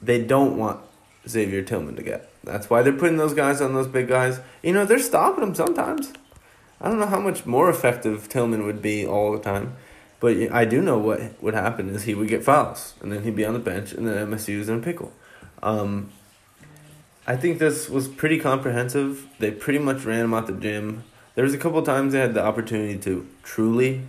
[0.00, 0.80] they don't want
[1.28, 2.30] Xavier Tillman to get.
[2.44, 4.38] That's why they're putting those guys on those big guys.
[4.62, 6.12] You know, they're stopping them sometimes.
[6.80, 9.74] I don't know how much more effective Tillman would be all the time,
[10.20, 13.34] but I do know what would happen is he would get fouls, and then he'd
[13.34, 15.12] be on the bench, and then MSU MSU's in a pickle.
[15.64, 16.12] Um,
[17.26, 19.26] I think this was pretty comprehensive.
[19.40, 21.02] They pretty much ran them out the gym.
[21.34, 24.02] There was a couple times they had the opportunity to truly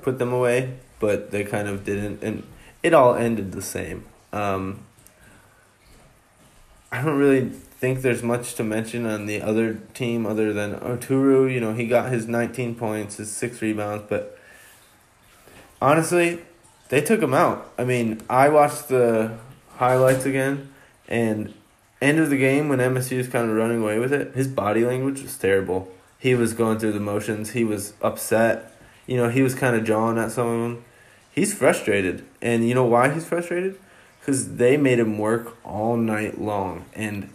[0.00, 2.42] put them away, but they kind of didn't, and
[2.82, 4.06] it all ended the same.
[4.32, 4.80] Um,
[6.90, 11.52] I don't really think there's much to mention on the other team other than Oturu.
[11.52, 14.38] You know, he got his 19 points, his six rebounds, but
[15.82, 16.40] honestly,
[16.88, 17.72] they took him out.
[17.76, 19.36] I mean, I watched the
[19.76, 20.72] highlights again,
[21.08, 21.52] and
[22.02, 24.84] end of the game when MSU was kind of running away with it, his body
[24.84, 25.88] language was terrible.
[26.18, 27.50] He was going through the motions.
[27.50, 28.72] He was upset.
[29.06, 30.84] You know, he was kind of jawing at some of them.
[31.32, 33.78] He's frustrated, and you know why he's frustrated?
[34.20, 37.30] Because they made him work all night long, and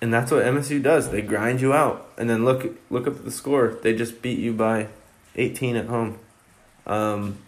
[0.00, 1.10] and that's what MSU does.
[1.10, 3.76] They grind you out, and then look look up at the score.
[3.82, 4.88] They just beat you by
[5.36, 6.18] eighteen at home.
[6.86, 7.38] Um,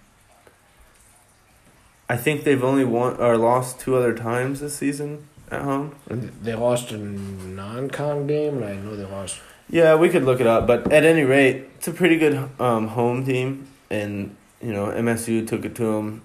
[2.09, 5.95] I think they've only won or lost two other times this season at home.
[6.09, 9.41] They lost a non-con game, and I know they lost.
[9.71, 12.89] Yeah, we could look it up, but at any rate, it's a pretty good um,
[12.89, 16.23] home team, and you know MSU took it to them,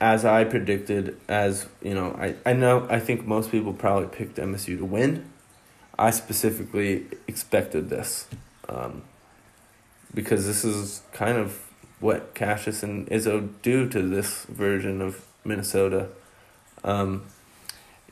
[0.00, 1.18] as I predicted.
[1.26, 5.30] As you know, I I know I think most people probably picked MSU to win.
[5.98, 8.26] I specifically expected this,
[8.68, 9.02] um,
[10.12, 11.63] because this is kind of
[12.04, 16.08] what Cassius and Izzo do to this version of Minnesota.
[16.84, 17.22] Um,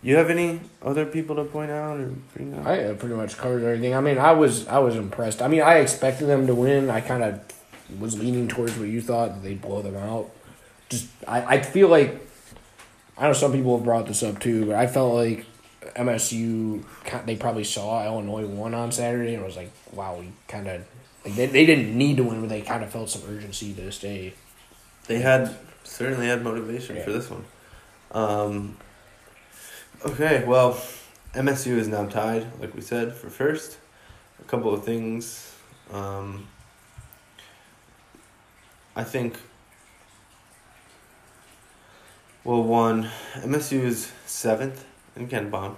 [0.03, 2.67] you have any other people to point out or bring up?
[2.67, 3.95] I uh, pretty much covered everything.
[3.95, 5.43] I mean, I was I was impressed.
[5.43, 6.89] I mean, I expected them to win.
[6.89, 7.41] I kind of
[8.01, 10.31] was leaning towards what you thought that they'd blow them out.
[10.89, 12.19] Just I, I feel like
[13.19, 15.45] I know some people have brought this up too, but I felt like
[15.97, 16.83] MSU
[17.27, 20.83] they probably saw Illinois won on Saturday and was like, wow, we kind of
[21.25, 23.91] like they, they didn't need to win, but they kind of felt some urgency to
[23.93, 24.35] stay.
[25.07, 25.55] They had
[25.85, 27.05] certainly had motivation Yeah.
[27.05, 27.45] for this one.
[28.13, 28.77] Um,
[30.05, 30.81] okay, well,
[31.35, 33.79] MSU is now tied, like we said, for first.
[34.41, 35.55] A couple of things.
[35.93, 36.49] Um,
[38.97, 39.37] I think.
[42.45, 45.77] Well, one, MSU is seventh in KenPom.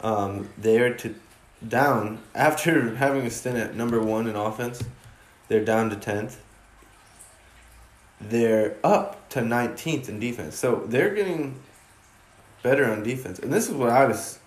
[0.00, 1.14] Um, they are to
[1.68, 4.82] down after having a stint at number one in offense.
[5.48, 6.40] They're down to tenth.
[8.20, 11.60] They're up to nineteenth in defense, so they're getting
[12.62, 13.38] better on defense.
[13.38, 14.38] And this is what I was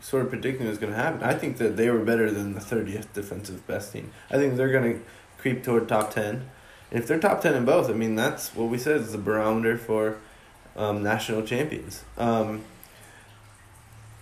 [0.00, 1.22] sort of predicting was going to happen.
[1.22, 4.12] I think that they were better than the thirtieth defensive best team.
[4.30, 5.04] I think they're going to
[5.38, 6.50] creep toward top ten.
[6.90, 9.18] And if they're top ten in both, I mean that's what we said is the
[9.18, 10.18] barometer for
[10.76, 12.04] um, national champions.
[12.16, 12.64] Um,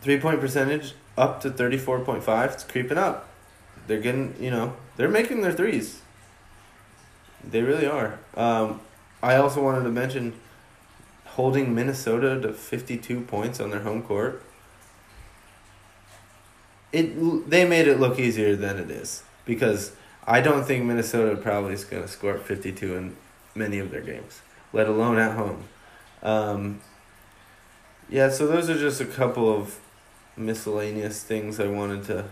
[0.01, 2.52] three point percentage up to thirty four point five.
[2.52, 3.29] It's creeping up.
[3.87, 6.00] They're getting you know they're making their threes.
[7.44, 8.18] They really are.
[8.35, 8.81] Um,
[9.22, 10.35] I also wanted to mention
[11.24, 14.42] holding Minnesota to fifty two points on their home court.
[16.92, 19.92] It they made it look easier than it is because
[20.26, 23.16] I don't think Minnesota probably is going to score 52 in
[23.55, 24.40] many of their games,
[24.72, 25.64] let alone at home.
[26.22, 26.81] Um,
[28.09, 29.79] yeah, so those are just a couple of
[30.37, 32.25] miscellaneous things I wanted to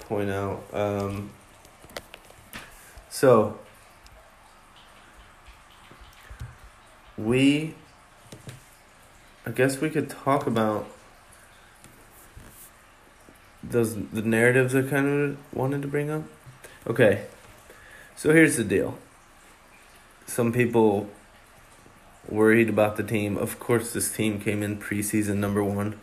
[0.00, 0.62] point out.
[0.72, 1.30] Um,
[3.08, 3.58] so,
[7.16, 7.74] we,
[9.46, 10.88] I guess we could talk about
[13.62, 16.24] those the narratives I kind of wanted to bring up.
[16.86, 17.26] Okay,
[18.16, 18.98] so here's the deal.
[20.26, 21.10] Some people
[22.28, 23.36] worried about the team.
[23.36, 26.00] Of course, this team came in preseason number one,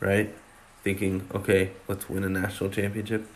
[0.00, 0.34] right?
[0.82, 3.26] Thinking, okay, let's win a national championship.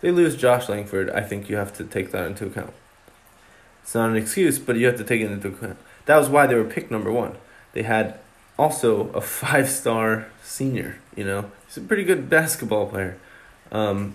[0.00, 1.10] They lose Josh Langford.
[1.10, 2.74] I think you have to take that into account.
[3.82, 5.78] It's not an excuse, but you have to take it into account.
[6.06, 7.36] That was why they were picked number one.
[7.72, 8.18] They had
[8.58, 13.18] also a five star senior, you know, he's a pretty good basketball player.
[13.70, 14.14] Um,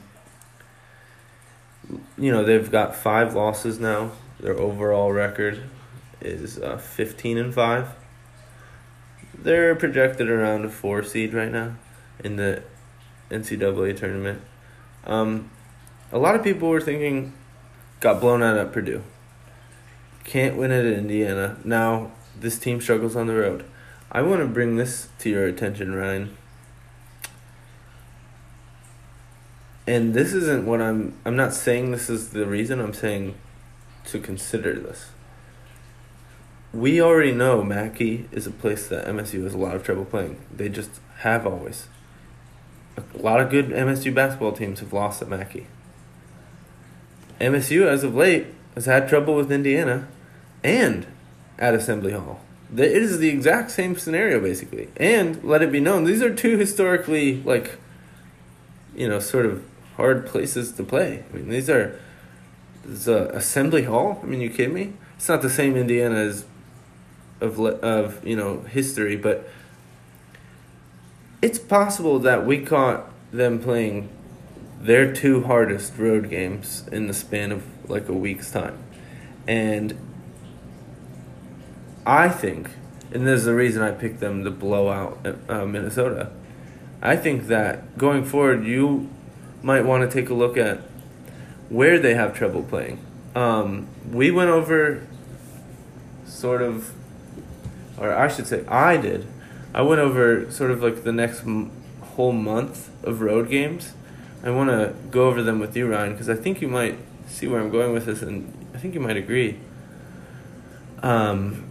[2.18, 4.12] you know, they've got five losses now.
[4.40, 5.64] Their overall record
[6.22, 7.90] is uh, 15 and 5.
[9.34, 11.76] They're projected around a 4 seed right now
[12.24, 12.64] in the
[13.30, 14.42] NCAA tournament.
[15.06, 15.50] Um,
[16.12, 17.34] a lot of people were thinking,
[18.00, 19.04] got blown out at Purdue.
[20.24, 21.58] Can't win at Indiana.
[21.64, 23.66] Now, this team struggles on the road.
[24.12, 26.38] I want to bring this to your attention, Ryan.
[29.86, 33.36] And this isn't what I'm I'm not saying this is the reason, I'm saying
[34.06, 35.12] to consider this.
[36.74, 40.40] We already know Mackey is a place that MSU has a lot of trouble playing.
[40.54, 41.88] They just have always.
[42.98, 45.68] A lot of good MSU basketball teams have lost at Mackey.
[47.40, 50.08] MSU, as of late, has had trouble with Indiana
[50.64, 51.06] and
[51.60, 52.42] at Assembly Hall.
[52.74, 54.90] It is the exact same scenario, basically.
[54.98, 57.78] And let it be known, these are two historically, like,
[58.96, 59.64] you know, sort of
[59.96, 61.24] hard places to play.
[61.32, 62.00] I mean, these are.
[63.08, 64.20] A Assembly Hall.
[64.24, 64.94] I mean, you kidding me?
[65.18, 66.46] It's not the same Indiana as
[67.42, 69.50] of of you know history, but
[71.42, 74.10] it's possible that we caught them playing
[74.82, 78.78] their two hardest road games in the span of like a week's time,
[79.48, 79.98] and
[82.06, 82.70] I think,
[83.12, 86.32] and this is the reason I picked them to blow out uh, Minnesota.
[87.02, 89.10] I think that going forward, you
[89.62, 90.80] might want to take a look at
[91.70, 93.00] where they have trouble playing.
[93.36, 95.06] Um, we went over
[96.26, 96.94] sort of,
[97.98, 99.28] or I should say, I did.
[99.78, 101.70] I went over sort of like the next m-
[102.02, 103.94] whole month of road games.
[104.44, 107.46] I want to go over them with you, Ryan, because I think you might see
[107.46, 109.60] where I'm going with this, and I think you might agree.
[111.04, 111.66] Um,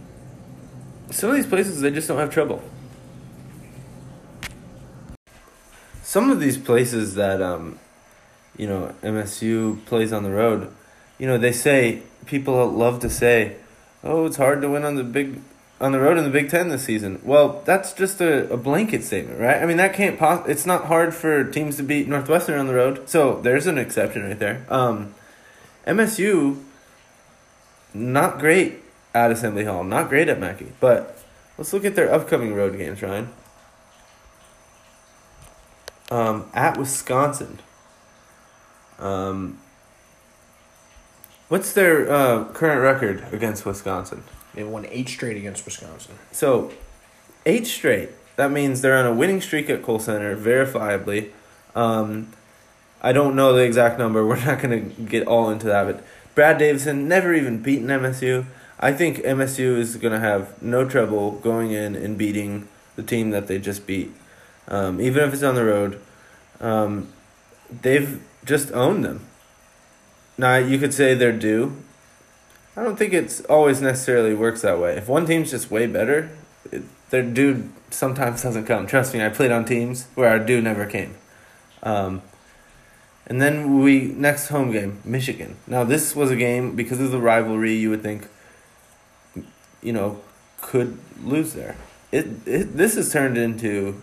[1.11, 2.63] some of these places they just don't have trouble.
[6.01, 7.77] Some of these places that um,
[8.55, 10.73] you know MSU plays on the road,
[11.19, 13.57] you know they say people love to say,
[14.01, 15.41] "Oh, it's hard to win on the big
[15.79, 19.03] on the road in the Big Ten this season." Well, that's just a, a blanket
[19.03, 19.61] statement, right?
[19.61, 22.73] I mean that can't pos- It's not hard for teams to beat Northwestern on the
[22.73, 24.65] road, so there's an exception right there.
[24.69, 25.13] Um,
[25.85, 26.61] MSU,
[27.93, 31.17] not great at Assembly Hall, not great at Mackey, but
[31.57, 33.29] let's look at their upcoming road games, Ryan.
[36.09, 37.59] Um, at Wisconsin.
[38.99, 39.59] Um,
[41.49, 44.23] what's their uh, current record against Wisconsin?
[44.53, 46.15] They won eight straight against Wisconsin.
[46.31, 46.71] So,
[47.45, 48.09] eight straight.
[48.37, 51.31] That means they're on a winning streak at Kohl Center, verifiably.
[51.75, 52.33] Um,
[53.01, 54.25] I don't know the exact number.
[54.27, 55.83] We're not going to get all into that.
[55.85, 56.03] But
[56.35, 58.45] Brad Davison never even beaten MSU.
[58.79, 63.31] I think MSU is going to have no trouble going in and beating the team
[63.31, 64.11] that they just beat.
[64.67, 65.99] um, even if it's on the road.
[66.59, 67.09] Um,
[67.81, 69.25] they've just owned them.
[70.37, 71.75] Now you could say they're due.
[72.75, 74.95] I don't think it's always necessarily works that way.
[74.97, 76.29] If one team's just way better,
[76.71, 78.85] it, their due sometimes doesn't come.
[78.85, 81.15] Trust me, I played on teams where our due never came.
[81.81, 82.21] Um,
[83.25, 85.57] and then we next home game, Michigan.
[85.65, 87.73] Now this was a game because of the rivalry.
[87.73, 88.27] You would think,
[89.81, 90.21] you know,
[90.61, 91.77] could lose there.
[92.11, 94.01] It, it this has turned into,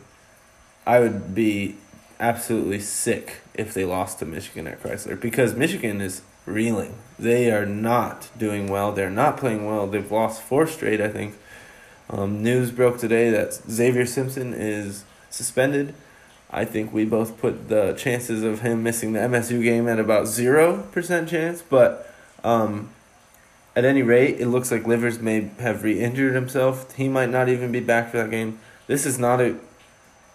[0.86, 1.76] I would be
[2.18, 6.94] absolutely sick if they lost to Michigan at Crisler because Michigan is reeling.
[7.18, 8.92] They are not doing well.
[8.92, 9.86] They're not playing well.
[9.86, 11.34] They've lost four straight, I think.
[12.10, 15.94] Um, news broke today that Xavier Simpson is suspended.
[16.50, 20.26] I think we both put the chances of him missing the MSU game at about
[20.26, 22.12] 0% chance, but
[22.44, 22.90] um,
[23.74, 26.94] at any rate, it looks like Livers may have re injured himself.
[26.94, 28.60] He might not even be back for that game.
[28.86, 29.56] This is not a,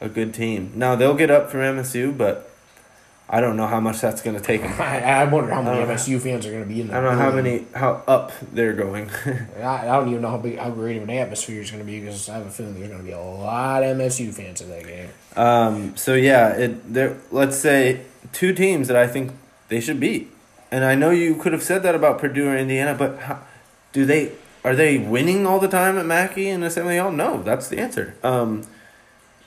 [0.02, 0.74] a good team.
[0.76, 2.49] Now, they'll get up for MSU, but
[3.32, 4.74] I don't know how much that's going to take them.
[4.82, 6.98] I, I wonder how many I MSU fans are going to be in there.
[6.98, 9.12] I don't know how many, how up they're going.
[9.58, 11.86] I, I don't even know how big, how great of an atmosphere is going to
[11.86, 14.62] be because I have a feeling there's going to be a lot of MSU fans
[14.62, 15.10] in that game.
[15.36, 17.18] Um, so yeah, it there.
[17.30, 18.02] Let's say
[18.34, 19.34] two teams that I think
[19.68, 20.32] they should beat,
[20.72, 23.42] and I know you could have said that about Purdue or Indiana, but how,
[23.94, 24.32] do they?
[24.64, 27.12] Are they winning all the time at Mackey and Assembly Hall?
[27.12, 28.16] No, that's the answer.
[28.24, 28.64] Um,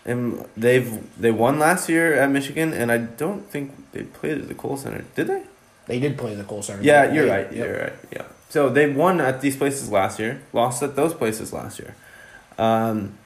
[0.05, 4.49] and they've they won last year at Michigan, and I don't think they played at
[4.49, 5.05] the Kohl Center.
[5.15, 5.43] Did they?
[5.87, 6.83] They did play the Kohl Center.
[6.83, 7.53] Yeah, you're right.
[7.53, 7.67] Yep.
[7.67, 7.93] You're right.
[8.13, 8.25] Yeah.
[8.49, 11.95] So they won at these places last year, lost at those places last year.
[12.59, 13.19] Um,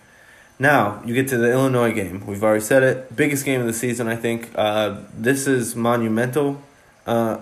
[0.59, 2.25] now you get to the Illinois game.
[2.27, 3.17] We've already said it.
[3.17, 4.51] Biggest game of the season, I think.
[4.55, 6.63] Uh, this is monumental,
[7.07, 7.39] uh,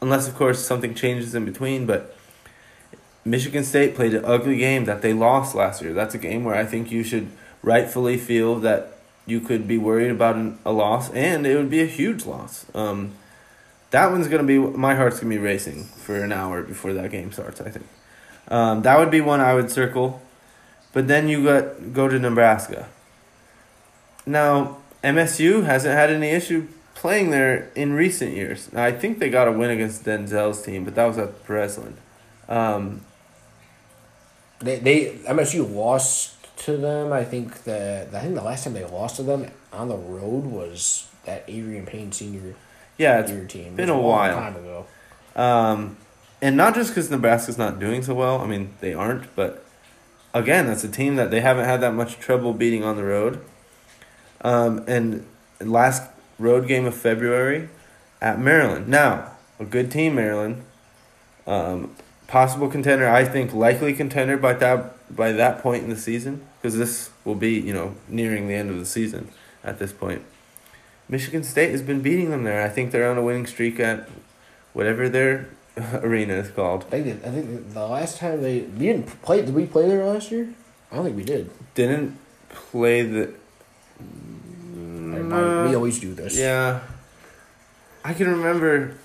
[0.00, 1.86] unless of course something changes in between.
[1.86, 2.16] But
[3.24, 5.92] Michigan State played an ugly game that they lost last year.
[5.92, 7.28] That's a game where I think you should
[7.66, 8.92] rightfully feel that
[9.26, 12.64] you could be worried about an, a loss, and it would be a huge loss.
[12.74, 13.12] Um,
[13.90, 17.32] that one's gonna be my heart's gonna be racing for an hour before that game
[17.32, 17.60] starts.
[17.60, 17.86] I think
[18.48, 20.22] um, that would be one I would circle,
[20.94, 22.88] but then you got go to Nebraska.
[24.24, 28.72] Now MSU hasn't had any issue playing there in recent years.
[28.72, 31.96] Now, I think they got a win against Denzel's team, but that was at Breslin.
[32.48, 33.02] Um,
[34.60, 36.35] They, they MSU lost
[36.66, 37.12] to them.
[37.12, 40.44] I think the I think the last time they lost to them on the road
[40.44, 42.54] was that Adreian Payne senior
[42.98, 43.76] yeah, it's year team.
[43.76, 44.36] been It a long while.
[44.36, 44.86] time ago.
[45.34, 45.96] Um,
[46.40, 48.40] and not just because Nebraska's not doing so well.
[48.40, 49.64] I mean, they aren't, but
[50.32, 53.44] again, that's a team that they haven't had that much trouble beating on the road.
[54.40, 55.26] Um, and
[55.60, 57.68] last road game of February
[58.20, 58.88] at Maryland.
[58.88, 60.62] Now, a good team, Maryland.
[61.46, 61.94] Um,
[62.26, 66.78] possible contender, I think, likely contender by that by that point in the season because
[66.78, 69.28] this will be you know nearing the end of the season
[69.62, 70.22] at this point.
[71.08, 72.60] Michigan State has been beating them there.
[72.60, 74.08] I think they're on a winning streak at
[74.72, 75.48] whatever their
[76.02, 76.84] arena is called.
[76.86, 79.42] I think I think the last time they we didn't play.
[79.42, 80.52] Did we play there last year?
[80.90, 81.50] I don't think we did.
[81.74, 83.32] Didn't play the.
[84.00, 86.36] We uh, always do this.
[86.36, 86.80] Yeah.
[88.04, 88.96] I can remember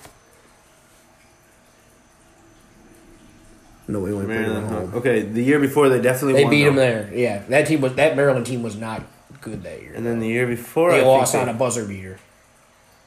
[3.91, 4.65] No, we only played Maryland.
[4.67, 4.93] at home.
[4.95, 6.51] Okay, the year before they definitely They won.
[6.51, 6.81] beat them though.
[6.81, 7.11] there.
[7.13, 9.03] Yeah, that team was that Maryland team was not
[9.41, 9.91] good that year.
[9.95, 12.17] And then the year before, they I think lost they- on a buzzer beater.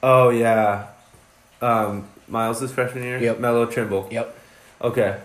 [0.03, 0.87] Oh yeah,
[1.63, 3.19] um, Miles' freshman year.
[3.19, 3.39] Yep.
[3.41, 4.09] Melo Trimble.
[4.11, 4.37] Yep.
[4.83, 5.17] Okay.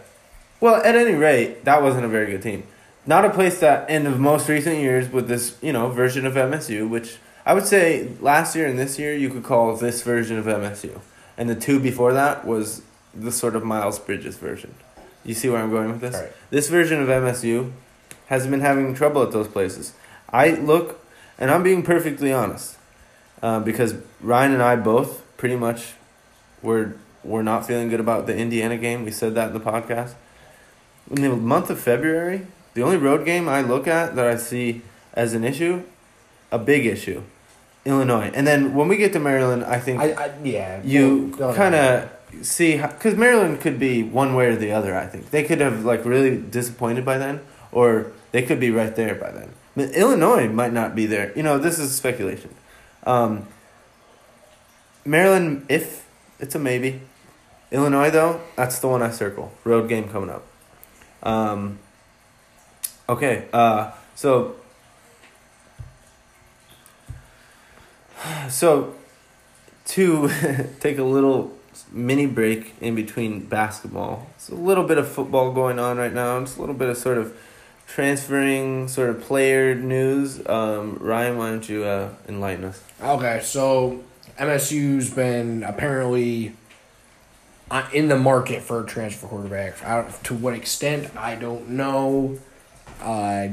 [0.62, 2.64] Well, at any rate, that wasn't a very good team.
[3.06, 6.34] Not a place that in the most recent years with this, you know, version of
[6.36, 10.38] MSU, which I would say last year and this year you could call this version
[10.38, 11.00] of MSU.
[11.38, 12.82] And the two before that was
[13.16, 14.76] the sort of Miles Bridges version.
[15.24, 16.16] You see where I'm going with this?
[16.16, 16.32] Right.
[16.50, 17.72] This version of MSU
[18.28, 19.94] has been having trouble at those places.
[20.30, 21.04] I look,
[21.38, 22.78] and I'm being perfectly honest,
[23.42, 25.94] uh, because Ryan and I both pretty much
[26.62, 29.04] were were not feeling good about the Indiana game.
[29.04, 30.14] We said that in the podcast.
[31.12, 34.84] In the month of February, the only road game I look at that I see
[35.14, 35.84] as an issue,
[36.52, 37.24] a big issue,
[37.84, 38.32] Illinois.
[38.34, 40.82] And then when we get to Maryland, I think I, I yeah.
[40.84, 42.10] you kind of
[42.42, 44.96] see because Maryland could be one way or the other.
[44.96, 48.96] I think they could have like really disappointed by then, or they could be right
[48.96, 49.54] there by then.
[49.76, 51.32] But Illinois might not be there.
[51.36, 52.54] You know, this is speculation.
[53.04, 53.48] Um,
[55.06, 56.08] Maryland, if
[56.40, 57.02] it's a maybe.
[57.72, 59.52] Illinois though, that's the one I circle.
[59.64, 60.46] Road game coming up.
[61.22, 61.80] Um,
[63.08, 64.56] okay, uh, so
[68.50, 68.96] so
[69.86, 70.30] to
[70.80, 71.59] take a little
[71.92, 74.28] mini break in between basketball.
[74.36, 76.38] It's a little bit of football going on right now.
[76.40, 77.38] It's a little bit of sort of
[77.88, 80.46] transferring sort of player news.
[80.48, 82.84] Um, Ryan, why don't you uh, enlighten us?
[83.02, 84.04] Okay, so
[84.38, 86.54] MSU's been apparently
[87.72, 89.84] uh, in the market for a transfer quarterback.
[89.84, 92.40] I don't, to what extent, I don't know.
[93.02, 93.50] Uh,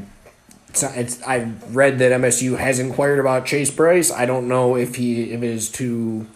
[0.68, 4.11] it's, it's I've read that MSU has inquired about Chase Brice.
[4.11, 6.27] I don't know if he if it is to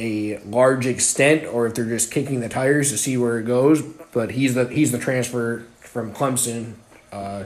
[0.00, 3.82] a large extent or if they're just kicking the tires to see where it goes.
[3.82, 6.74] But he's the he's the transfer from Clemson.
[7.12, 7.44] Uh,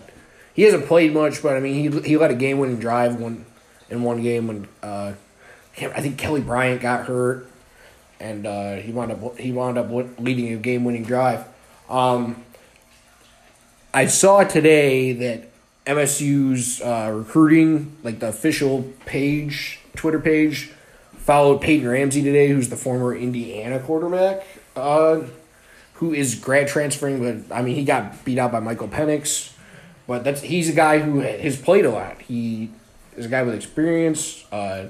[0.55, 3.45] he hasn't played much, but I mean he he led a game winning drive one
[3.91, 5.13] in one game when uh,
[5.77, 7.47] I think Kelly Bryant got hurt,
[8.21, 11.45] and uh, he wound up he wound up leading a game winning drive.
[11.89, 12.45] Um,
[13.93, 15.51] I saw today that
[15.87, 20.73] MSU's uh, recruiting, like the official page, Twitter page,
[21.25, 24.47] followed Peyton Ramsey today, who's the former Indiana quarterback,
[24.77, 25.23] uh,
[25.95, 27.19] who is grad transferring.
[27.19, 29.53] But I mean, he got beat out by Michael Penix,
[30.07, 32.21] but that's he's a guy who has played a lot.
[32.21, 32.71] He
[33.17, 34.45] is a guy with experience.
[34.53, 34.89] Uh,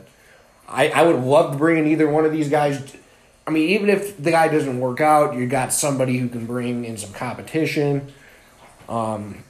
[0.68, 2.96] I I would love to bring in either one of these guys.
[3.46, 6.84] I mean, even if the guy doesn't work out, you got somebody who can bring
[6.84, 8.12] in some competition.
[8.88, 9.44] Um,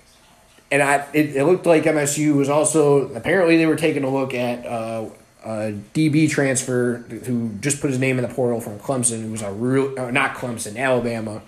[0.71, 4.35] and I it, it looked like MSU was also apparently they were taking a look
[4.35, 5.09] at uh,
[5.45, 9.43] a DB transfer who just put his name in the portal from Clemson, who was
[9.43, 11.43] a real uh, not Clemson, Alabama,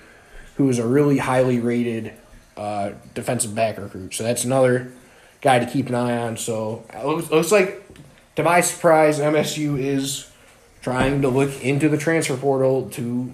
[0.56, 2.12] who was a really highly rated
[2.56, 4.14] uh, defensive back recruit.
[4.14, 4.92] So that's another
[5.40, 6.36] guy to keep an eye on.
[6.36, 7.82] So it looks, looks like,
[8.36, 10.30] to my surprise, MSU is
[10.82, 13.32] trying to look into the transfer portal to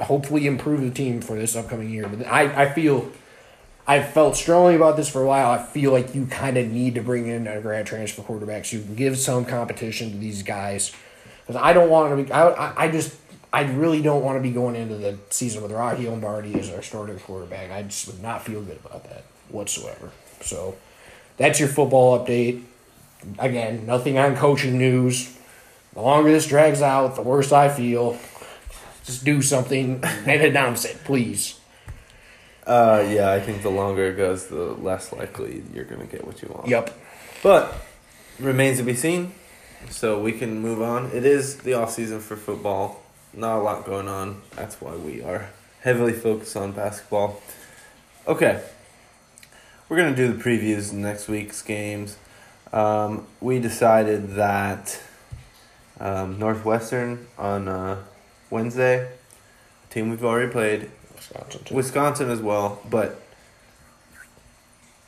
[0.00, 2.08] hopefully improve the team for this upcoming year.
[2.08, 3.10] But I, I feel
[3.86, 5.50] I've felt strongly about this for a while.
[5.50, 8.78] I feel like you kind of need to bring in a grad transfer quarterback so
[8.78, 10.92] you can give some competition to these guys.
[11.46, 13.14] Because I don't want to be, I, I just,
[13.52, 16.80] I really don't want to be going into the season with Rocky Lombardi as our
[16.80, 17.70] starting quarterback.
[17.70, 20.10] I just would not feel good about that whatsoever.
[20.40, 20.76] So
[21.36, 22.62] that's your football update.
[23.38, 25.38] Again, nothing on coaching news.
[25.92, 28.18] The longer this drags out, the worse I feel.
[29.04, 31.60] Just do something and announce it, please.
[32.66, 36.42] Uh, yeah, I think the longer it goes, the less likely you're gonna get what
[36.42, 36.68] you want.
[36.68, 36.98] Yep.
[37.42, 37.74] But
[38.38, 39.32] remains to be seen.
[39.90, 41.10] So we can move on.
[41.12, 43.02] It is the off season for football.
[43.34, 44.40] Not a lot going on.
[44.56, 45.50] That's why we are
[45.82, 47.42] heavily focused on basketball.
[48.26, 48.62] Okay.
[49.88, 52.16] We're gonna do the previews next week's games.
[52.72, 55.00] Um, we decided that
[56.00, 58.02] um, Northwestern on uh,
[58.50, 59.10] Wednesday,
[59.90, 60.90] team we've already played,
[61.34, 61.74] Wisconsin, too.
[61.74, 63.20] Wisconsin as well, but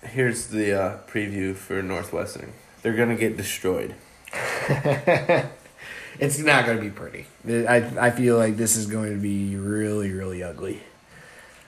[0.02, 2.52] here's the uh, preview for Northwestern.
[2.82, 3.94] They're gonna get destroyed.
[6.18, 7.26] it's not going to be pretty.
[7.48, 10.82] I I feel like this is going to be really really ugly.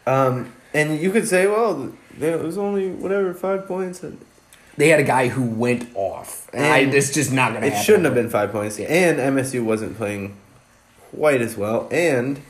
[0.07, 4.05] Um, and you could say, well, it was only whatever five points.
[4.77, 6.49] They had a guy who went off.
[6.53, 7.69] And I, it's just not going to.
[7.69, 8.79] It shouldn't have been five points.
[8.79, 10.37] And MSU wasn't playing
[11.11, 11.89] quite as well.
[11.91, 12.41] And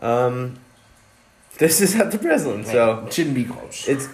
[0.00, 0.58] um,
[1.58, 3.86] this is at the Breslin, so it shouldn't be close.
[3.88, 4.08] It's,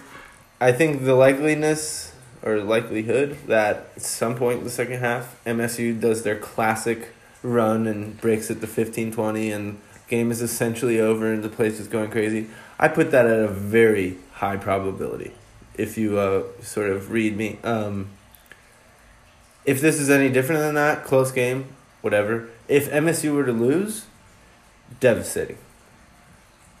[0.59, 2.11] I think the likeliness
[2.43, 7.09] or likelihood that at some point in the second half, MSU does their classic
[7.43, 11.87] run and breaks it to 15-20 and game is essentially over and the place is
[11.87, 12.47] going crazy.
[12.79, 15.33] I put that at a very high probability.
[15.75, 18.09] If you uh, sort of read me, um,
[19.65, 21.67] if this is any different than that, close game,
[22.01, 22.49] whatever.
[22.67, 24.05] If MSU were to lose,
[24.99, 25.57] devastating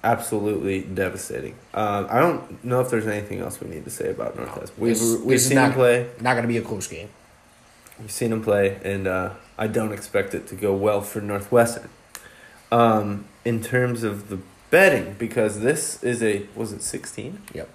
[0.03, 1.55] absolutely devastating.
[1.73, 4.73] Um, I don't know if there's anything else we need to say about Northwest.
[4.77, 6.09] We've this, we've this seen not, him play.
[6.21, 7.09] Not going to be a close game.
[7.99, 11.89] We've seen him play, and uh, I don't expect it to go well for Northwestern.
[12.71, 14.39] Um, in terms of the
[14.69, 17.41] betting, because this is a was it sixteen?
[17.53, 17.69] Yep.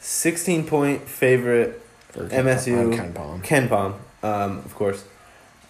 [0.00, 2.94] Sixteen point favorite for MSU.
[2.94, 3.42] KenPom.
[3.42, 5.04] Ken Palm, um, of course.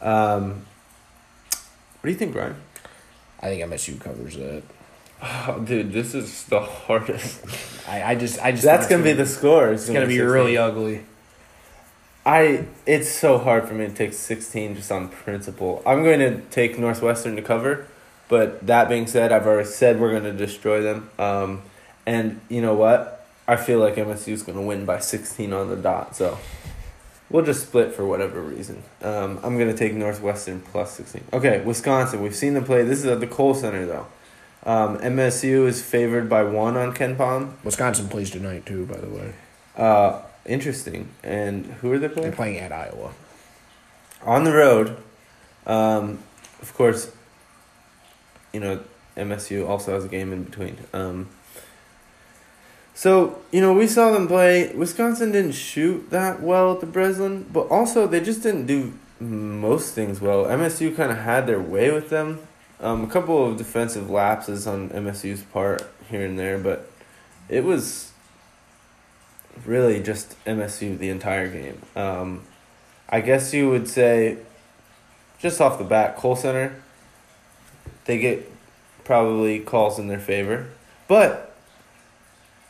[0.00, 0.66] Um,
[2.00, 2.56] what do you think, Brian?
[3.40, 4.64] I think MSU covers it.
[5.24, 7.44] Oh, dude, this is the hardest.
[7.88, 8.64] I, I just, I just.
[8.64, 9.70] That's gonna be the score.
[9.70, 10.26] It's, it's gonna, be 16.
[10.32, 11.04] really ugly.
[12.26, 12.66] I.
[12.86, 15.80] It's so hard for me to take sixteen just on principle.
[15.86, 17.86] I'm going to take Northwestern to cover,
[18.28, 21.08] but that being said, I've already said we're going to destroy them.
[21.20, 21.62] Um,
[22.04, 23.24] and you know what?
[23.46, 26.16] I feel like MSU is going to win by sixteen on the dot.
[26.16, 26.38] So.
[27.30, 28.82] We'll just split for whatever reason.
[29.00, 31.24] Um, I'm going to take Northwestern plus 16.
[31.32, 32.22] Okay, Wisconsin.
[32.22, 32.82] We've seen them play.
[32.82, 34.06] This is at the Kohl Center, though.
[34.64, 37.54] Um, MSU is favored by one on KenPom.
[37.64, 39.34] Wisconsin plays tonight too, by the way.
[39.76, 41.08] Uh, interesting.
[41.22, 42.28] And who are they playing?
[42.28, 43.12] They're playing at Iowa.
[44.22, 44.96] On the road,
[45.66, 46.20] um,
[46.60, 47.12] of course.
[48.52, 48.80] You know,
[49.16, 50.76] MSU also has a game in between.
[50.92, 51.28] Um,
[52.94, 54.72] So you know, we saw them play.
[54.74, 59.94] Wisconsin didn't shoot that well at the Breslin, but also they just didn't do most
[59.94, 60.44] things well.
[60.44, 62.40] MSU kind of had their way with them.
[62.82, 66.90] Um, a couple of defensive lapses on MSU's part here and there, but
[67.48, 68.10] it was
[69.64, 71.80] really just MSU the entire game.
[71.94, 72.42] Um,
[73.08, 74.38] I guess you would say,
[75.38, 76.74] just off the bat, Kohl Center,
[78.06, 78.50] they get
[79.04, 80.68] probably calls in their favor.
[81.06, 81.54] But,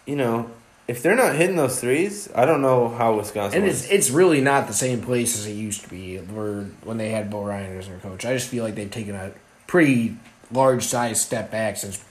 [0.04, 0.50] you know,
[0.88, 3.58] if they're not hitting those threes, I don't know how Wisconsin.
[3.58, 3.84] And wins.
[3.84, 7.10] it's it's really not the same place as it used to be where when they
[7.10, 8.24] had Bo Ryan as their coach.
[8.24, 9.32] I just feel like they've taken a
[9.72, 10.14] pretty
[10.52, 12.04] large size step back since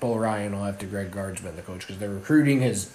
[0.00, 2.92] Bo Ryan left to Greg Gard's been the coach because their recruiting has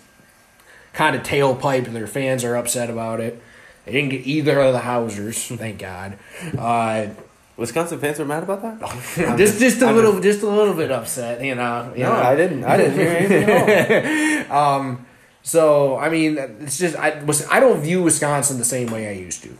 [0.91, 3.41] kind of tailpipe and their fans are upset about it.
[3.85, 6.17] They didn't get either of the Hausers, thank God.
[6.57, 7.07] Uh,
[7.55, 9.37] Wisconsin fans are mad about that.
[9.37, 11.93] just just a I'm little just a little bit upset, you know.
[11.95, 12.19] You no, know?
[12.19, 12.65] I didn't.
[12.65, 14.79] I didn't hear anything at all.
[14.79, 15.05] Um,
[15.43, 19.13] so I mean, it's just I was I don't view Wisconsin the same way I
[19.13, 19.57] used to.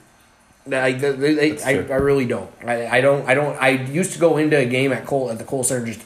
[0.73, 1.71] I, they, I.
[1.71, 2.51] I really don't.
[2.65, 3.27] I, I don't.
[3.27, 3.55] I don't.
[3.57, 6.01] I used to go into a game at Kohl at the Kohl Center just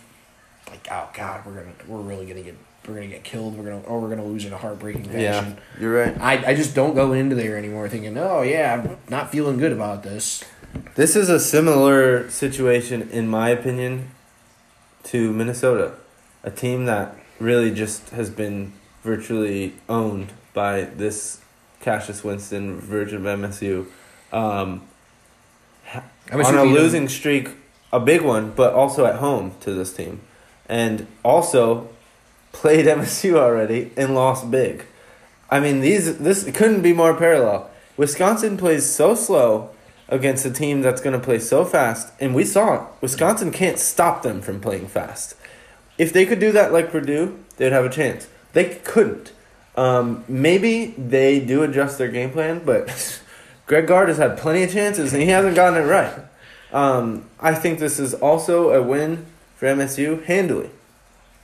[0.69, 2.55] like, oh God, we're gonna we're really gonna get
[2.87, 3.57] we're gonna get killed.
[3.57, 5.19] We're gonna or we're gonna lose in a heartbreaking fashion.
[5.21, 6.19] Yeah, you're right.
[6.19, 9.71] I, I just don't go into there anymore thinking, oh yeah, I'm not feeling good
[9.71, 10.43] about this.
[10.95, 14.11] This is a similar situation, in my opinion,
[15.05, 15.93] to Minnesota,
[16.43, 21.41] a team that really just has been virtually owned by this
[21.79, 23.87] Cassius Winston version of MSU.
[24.33, 24.81] Um,
[26.31, 27.49] on a losing streak,
[27.91, 30.21] a big one, but also at home to this team,
[30.67, 31.89] and also
[32.51, 34.85] played MSU already and lost big.
[35.49, 37.69] I mean, these this couldn't be more parallel.
[37.95, 39.69] Wisconsin plays so slow
[40.09, 42.81] against a team that's going to play so fast, and we saw it.
[43.01, 45.35] Wisconsin can't stop them from playing fast.
[45.97, 48.27] If they could do that like Purdue, they'd have a chance.
[48.53, 49.31] They couldn't.
[49.75, 53.21] Um, maybe they do adjust their game plan, but
[53.65, 56.13] Greg Gard has had plenty of chances and he hasn't gotten it right.
[56.71, 60.69] Um, I think this is also a win for MSU handily.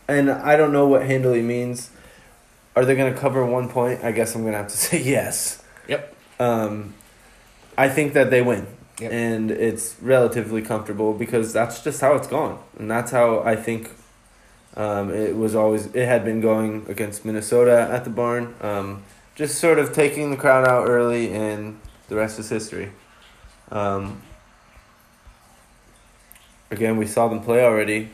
[0.07, 1.91] And I don't know what handily means.
[2.75, 4.03] Are they going to cover one point?
[4.03, 5.63] I guess I'm going to have to say yes.
[5.87, 6.15] Yep.
[6.39, 6.93] Um,
[7.77, 8.67] I think that they win.
[8.99, 9.11] Yep.
[9.11, 12.59] And it's relatively comfortable because that's just how it's gone.
[12.77, 13.91] And that's how I think
[14.75, 18.55] um, it was always, it had been going against Minnesota at the barn.
[18.61, 19.03] Um,
[19.35, 21.79] just sort of taking the crowd out early, and
[22.09, 22.91] the rest is history.
[23.71, 24.21] Um,
[26.71, 28.09] again, we saw them play already.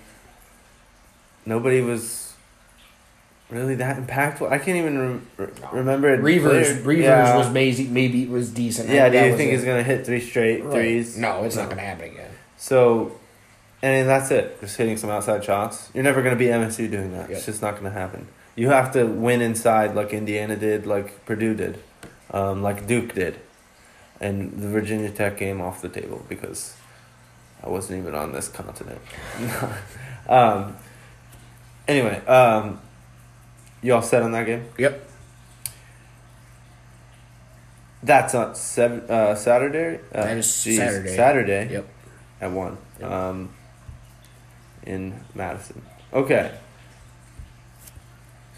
[1.46, 2.34] Nobody was
[3.50, 4.52] really that impactful.
[4.52, 6.22] I can't even re- remember it.
[6.22, 6.82] Reuvers.
[6.84, 7.38] Reuvers Yeah.
[7.38, 8.89] was maybe maybe it was decent.
[8.89, 10.74] Yeah, do you think he's gonna hit three straight Right.
[10.74, 11.18] threes?
[11.18, 11.62] No, it's No.
[11.64, 12.32] not gonna happen again.
[12.58, 13.12] So,
[13.84, 14.60] and that's it.
[14.62, 15.89] Just hitting some outside shots.
[15.93, 17.30] You're never gonna be MSU doing that.
[17.30, 17.38] Yep.
[17.38, 18.28] It's just not gonna happen.
[18.56, 21.78] You have to win inside, like Indiana did, like Purdue did,
[22.32, 23.36] um, like Duke did,
[24.22, 26.76] and the Virginia Tech game off the table because
[27.63, 28.99] I wasn't even on this continent.
[30.30, 30.76] um,
[31.88, 32.80] anyway, um,
[33.82, 34.66] you all set on that game?
[34.78, 35.09] Yep.
[38.03, 39.99] That's on seven, uh, Saturday.
[40.13, 41.16] Uh, That is geez, Saturday.
[41.16, 41.70] Saturday.
[41.72, 41.88] Yep.
[42.41, 43.11] at one Yep.
[43.11, 43.49] um,
[44.86, 45.82] in Madison.
[46.13, 46.51] Okay.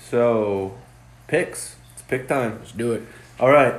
[0.09, 0.77] So,
[1.27, 1.75] picks.
[1.93, 2.57] It's pick time.
[2.59, 3.03] Let's do it.
[3.39, 3.75] All right.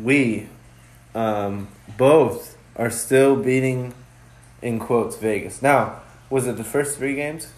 [0.00, 0.48] We
[1.14, 3.94] um, both are still beating,
[4.62, 5.62] in quotes, Vegas.
[5.62, 7.52] Now, was it the first three games?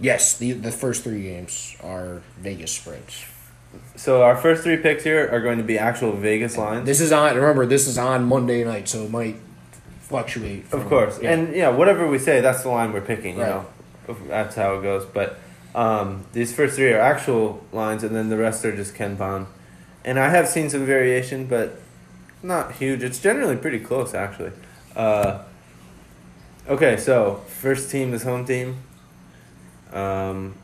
[0.00, 3.24] Yes, the the first three games are Vegas spreads.
[3.96, 6.86] So, our first three picks here are going to be actual Vegas lines.
[6.86, 7.34] This is on.
[7.36, 9.36] Remember, this is on Monday night, so it might
[10.00, 10.64] fluctuate.
[10.72, 11.32] Of course, yeah.
[11.32, 13.36] and yeah, whatever we say, that's the line we're picking.
[13.36, 13.64] You Right.
[14.08, 15.04] know, that's how it goes.
[15.06, 15.38] But
[15.74, 19.46] um, these first three are actual lines, and then the rest are just KenPom.
[20.04, 21.80] And I have seen some variation, but
[22.42, 23.02] not huge.
[23.02, 24.52] It's generally pretty close, actually.
[24.96, 25.42] Uh,
[26.68, 28.78] okay, so first team is home team.
[29.92, 30.54] Um,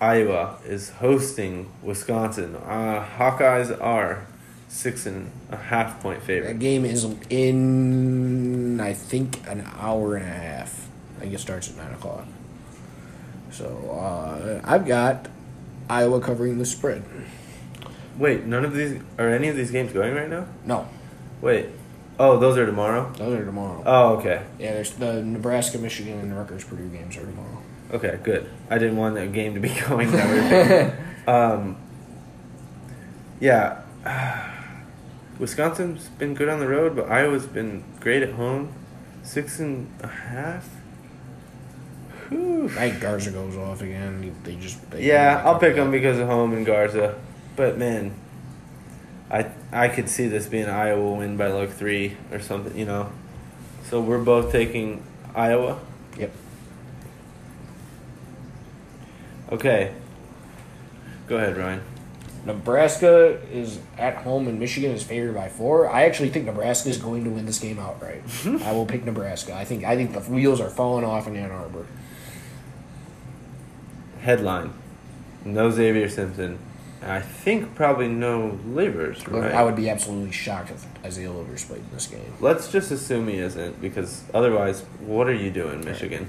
[0.00, 2.56] Iowa is hosting Wisconsin.
[2.56, 4.26] Uh, Hawkeyes are
[4.68, 6.52] six and a half point favorite.
[6.52, 10.88] that game is in I think an hour and a half.
[11.16, 12.26] I think it starts at nine o'clock.
[13.50, 15.26] So uh, I've got
[15.90, 17.02] Iowa covering the spread.
[18.18, 20.46] Wait, none of these are any of these games going right now?
[20.64, 20.88] No,
[21.40, 21.66] Wait.
[22.18, 23.10] Oh, those are tomorrow?
[23.16, 23.82] those are tomorrow.
[23.86, 24.42] Oh, okay.
[24.58, 27.62] yeah, there's the Nebraska, Michigan, and Rutgers Purdue games are tomorrow.
[27.94, 28.48] Okay, good.
[28.68, 31.04] I didn't want a game to be going that picking.
[31.34, 31.76] um,
[33.40, 33.80] yeah.
[35.38, 38.74] Wisconsin's been good on the road, but Iowa's been great at home.
[39.22, 40.68] Six and a half?
[42.30, 44.34] I think Garza goes off again.
[44.44, 47.18] They just they Yeah, I'll pick them because of home and Garza.
[47.60, 48.14] But man,
[49.30, 53.12] I I could see this being Iowa win by like three or something, you know.
[53.84, 55.04] So we're both taking
[55.34, 55.78] Iowa.
[56.16, 56.32] Yep.
[59.52, 59.92] Okay.
[61.26, 61.82] Go ahead, Ryan.
[62.46, 65.86] Nebraska is at home and Michigan is favored by four.
[65.86, 68.22] I actually think Nebraska is going to win this game outright.
[68.64, 69.54] I will pick Nebraska.
[69.54, 71.86] I think I think the wheels are falling off in Ann Arbor.
[74.22, 74.72] Headline:
[75.44, 76.58] No Xavier Simpson.
[77.02, 79.52] I think probably no Livers, right?
[79.52, 82.32] I would be absolutely shocked if Isaiah Livers played in this game.
[82.40, 86.28] Let's just assume he isn't, because otherwise, what are you doing, Michigan?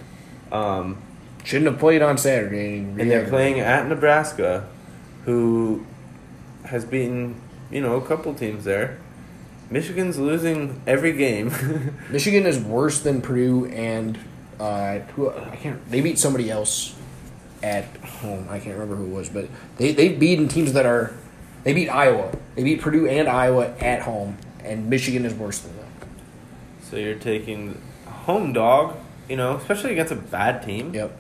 [0.51, 1.01] Um,
[1.43, 2.78] Shouldn't have played on Saturday.
[2.78, 4.67] and they're playing at Nebraska,
[5.26, 5.86] who
[6.65, 7.36] has beaten
[7.72, 8.97] you know a couple teams there.
[9.69, 11.51] Michigan's losing every game.
[12.11, 14.19] Michigan is worse than Purdue and
[14.59, 15.89] uh, who I can't.
[15.89, 16.95] They beat somebody else
[17.64, 18.47] at home.
[18.49, 19.47] I can't remember who it was, but
[19.78, 21.14] they they've beaten teams that are.
[21.64, 22.36] They beat Iowa.
[22.55, 25.86] They beat Purdue and Iowa at home, and Michigan is worse than them.
[26.82, 28.97] so you're taking home dog,
[29.30, 30.93] you know, especially against a bad team.
[30.93, 31.18] Yep.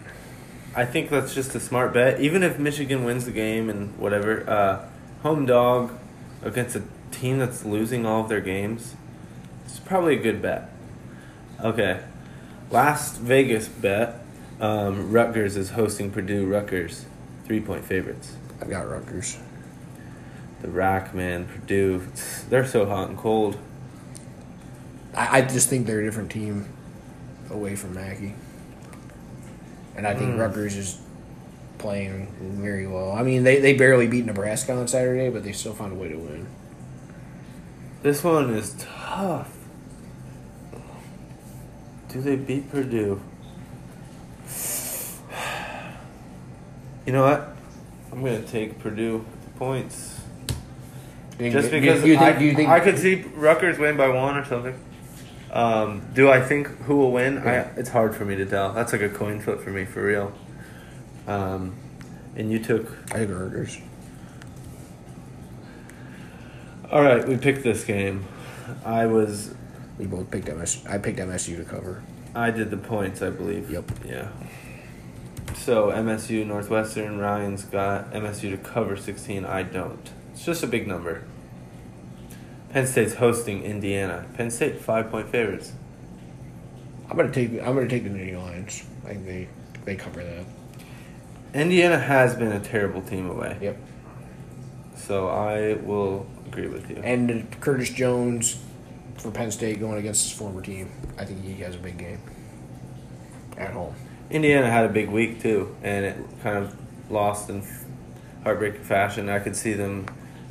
[0.75, 2.19] I think that's just a smart bet.
[2.21, 4.85] Even if Michigan wins the game and whatever, uh,
[5.21, 5.91] home dog
[6.43, 8.95] against a team that's losing all of their games,
[9.65, 10.69] it's probably a good bet.
[11.63, 12.01] Okay,
[12.69, 14.20] last Vegas bet.
[14.61, 16.45] Um, Rutgers is hosting Purdue.
[16.45, 17.05] Rutgers,
[17.45, 18.35] three point favorites.
[18.61, 19.37] I've got Rutgers.
[20.61, 22.05] The rack man, Purdue,
[22.49, 23.57] they're so hot and cold.
[25.15, 26.67] I, I just think they're a different team
[27.49, 28.35] away from Mackey.
[29.95, 30.39] And I think Mm.
[30.39, 31.01] Rutgers is
[31.79, 33.11] playing very well.
[33.11, 36.09] I mean, they, they barely beat Nebraska on Saturday, but they still found a way
[36.09, 36.45] to win.
[38.03, 39.51] This one is tough.
[42.09, 43.19] Do they beat Purdue?
[47.05, 47.55] You know what?
[48.11, 50.19] I'm gonna take Purdue with the points.
[51.39, 54.07] Just Do you- because you think, I, you think I could see Rutgers win by
[54.09, 54.77] one or something.
[55.51, 57.35] Um, do I think who will win?
[57.43, 57.71] Yeah.
[57.75, 58.71] I, it's hard for me to tell.
[58.73, 60.31] That's like a coin flip for me, for real.
[61.27, 61.75] Um,
[62.35, 62.87] and you took.
[63.11, 63.79] I think Rutgers.
[66.91, 68.25] All right, we picked this game.
[68.85, 69.53] I was.
[69.97, 70.85] We both picked MS.
[70.87, 72.03] I picked MSU to cover.
[72.33, 73.69] I did the points, I believe.
[73.69, 73.91] Yep.
[74.05, 74.29] Yeah.
[75.55, 79.45] So MSU Northwestern Ryan's got MSU to cover 16.
[79.45, 80.09] I don't.
[80.33, 81.23] It's just a big number.
[82.71, 84.25] Penn State's hosting Indiana.
[84.35, 85.73] Penn State five point favorites.
[87.09, 87.51] I'm gonna take.
[87.61, 88.85] I'm gonna take the Nittany Lions.
[89.03, 89.49] I think they
[89.83, 90.45] they cover that.
[91.53, 93.57] Indiana has been a terrible team away.
[93.61, 93.77] Yep.
[94.95, 96.97] So I will agree with you.
[97.03, 98.63] And Curtis Jones
[99.17, 100.89] for Penn State going against his former team.
[101.17, 102.19] I think he has a big game
[103.57, 103.93] at home.
[104.29, 106.75] Indiana had a big week too, and it kind of
[107.11, 107.63] lost in
[108.43, 109.29] heartbreaking fashion.
[109.29, 110.05] I could see them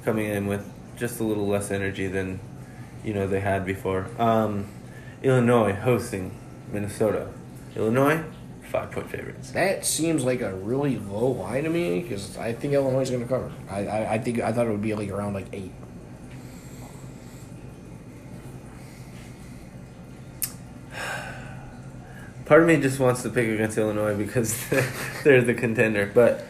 [0.05, 2.41] coming in with just a little less energy than
[3.03, 4.07] you know they had before.
[4.19, 4.69] Um,
[5.23, 6.33] Illinois hosting
[6.73, 7.29] Minnesota.
[7.77, 8.23] Illinois,
[8.63, 9.53] five point favorites.
[9.53, 13.23] That seems like a really low line to me because I think Illinois is going
[13.23, 13.51] to cover.
[13.69, 15.73] I, I I think I thought it would be like around like eight.
[22.51, 24.59] Part of me just wants to pick against Illinois because
[25.22, 26.44] they're the contender, but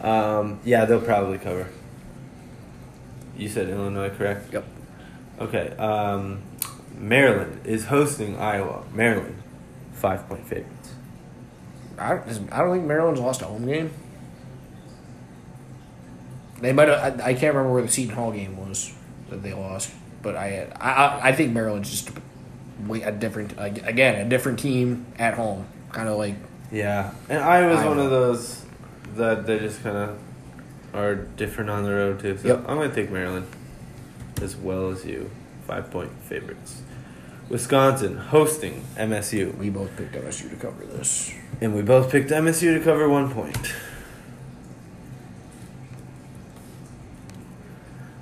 [0.00, 1.68] um, yeah, they'll probably cover.
[3.36, 4.54] You said Illinois, correct?
[4.54, 4.64] Yep.
[5.40, 5.68] Okay.
[5.76, 6.40] Um,
[6.96, 8.84] Maryland is hosting Iowa.
[8.94, 9.42] Maryland,
[9.92, 10.94] five point favorites.
[11.98, 13.90] I is- I don't think Maryland's lost a home game.
[16.62, 17.20] They might have.
[17.20, 18.94] I, I can't remember where the Seton Hall game was
[19.28, 19.90] that they lost,
[20.22, 22.10] but I I, I- think Maryland's just
[22.90, 26.34] a different again a different team at home, kind of like
[26.72, 28.04] Yeah, and Iowa's one Iowa.
[28.04, 28.64] of those
[29.16, 30.18] that they just kind of
[30.92, 32.36] are different on the road too.
[32.38, 32.58] So Yep.
[32.68, 33.46] I'm gonna take Maryland
[34.42, 35.30] as well as you.
[35.66, 36.82] Five point favorites.
[37.48, 41.30] Wisconsin hosting MSU, we both picked MSU to cover this.
[41.60, 43.56] and we both picked MSU to cover one point.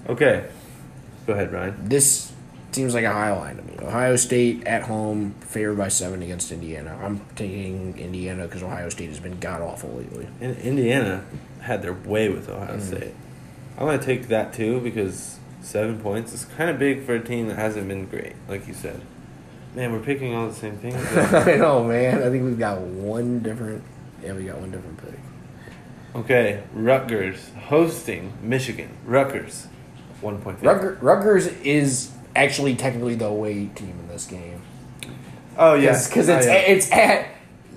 [0.08, 0.44] Okay,
[1.26, 1.74] go ahead, Ryan.
[1.88, 2.32] This
[2.74, 3.74] seems like a high line to me.
[3.80, 6.98] Ohio State at home, favored by seven against Indiana.
[7.02, 10.26] I'm taking Indiana because Ohio State has been god awful lately.
[10.40, 11.24] In Indiana
[11.60, 12.80] had their way with Ohio mm.
[12.80, 13.14] State.
[13.78, 17.48] I'm gonna take that too because seven points is kind of big for a team
[17.48, 19.00] that hasn't been great, like you said.
[19.74, 20.96] Man, we're picking all the same things.
[21.16, 22.22] I know, man.
[22.22, 23.82] I think we've got one different.
[24.22, 25.18] Yeah, we got one different pick.
[26.14, 28.90] okay, Rutgers hosting Michigan.
[29.06, 29.66] Rutgers,
[30.20, 30.60] one point.
[30.60, 34.62] Rutger, Rutgers is actually technically the away team in this game.
[35.59, 36.57] Oh yeah, because it's Oh, yeah.
[36.57, 37.26] it's at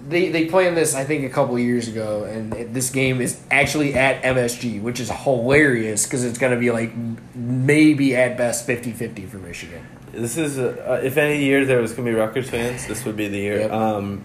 [0.08, 3.40] they they planned this I think a couple years ago, and it, this game is
[3.52, 6.92] actually at MSG, which is hilarious because it's gonna be like
[7.34, 9.86] maybe at best 50-50 for Michigan.
[10.14, 13.28] This is uh, if any year there was gonna be Rutgers fans, this would be
[13.28, 13.60] the year.
[13.62, 13.72] Yep.
[13.72, 14.24] Um,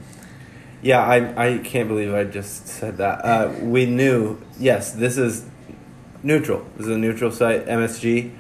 [0.83, 3.25] yeah, I I can't believe I just said that.
[3.25, 4.39] Uh, we knew.
[4.59, 5.45] Yes, this is
[6.23, 6.65] neutral.
[6.77, 7.67] This is a neutral site.
[7.67, 8.40] MSG S-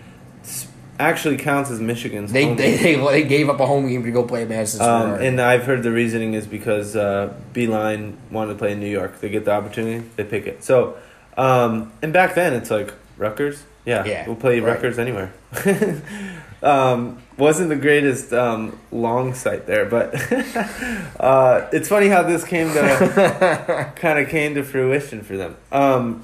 [1.01, 2.33] actually counts as Michigan's.
[2.33, 3.05] They home they, game.
[3.05, 5.65] they they gave up a home game to go play Madison Square Um, and I've
[5.65, 9.21] heard the reasoning is because uh, Beilein wanted to play in New York.
[9.21, 10.63] They get the opportunity, they pick it.
[10.63, 10.97] So,
[11.37, 13.65] um, and back then it's like Rutgers.
[13.85, 14.75] Yeah, Yeah, we'll play right.
[14.75, 15.33] Rutgers anywhere.
[16.63, 20.15] um, wasn't the greatest um, long sight there, but
[21.21, 25.57] uh, it's funny how this came to kind of came to fruition for them.
[25.73, 26.23] Um,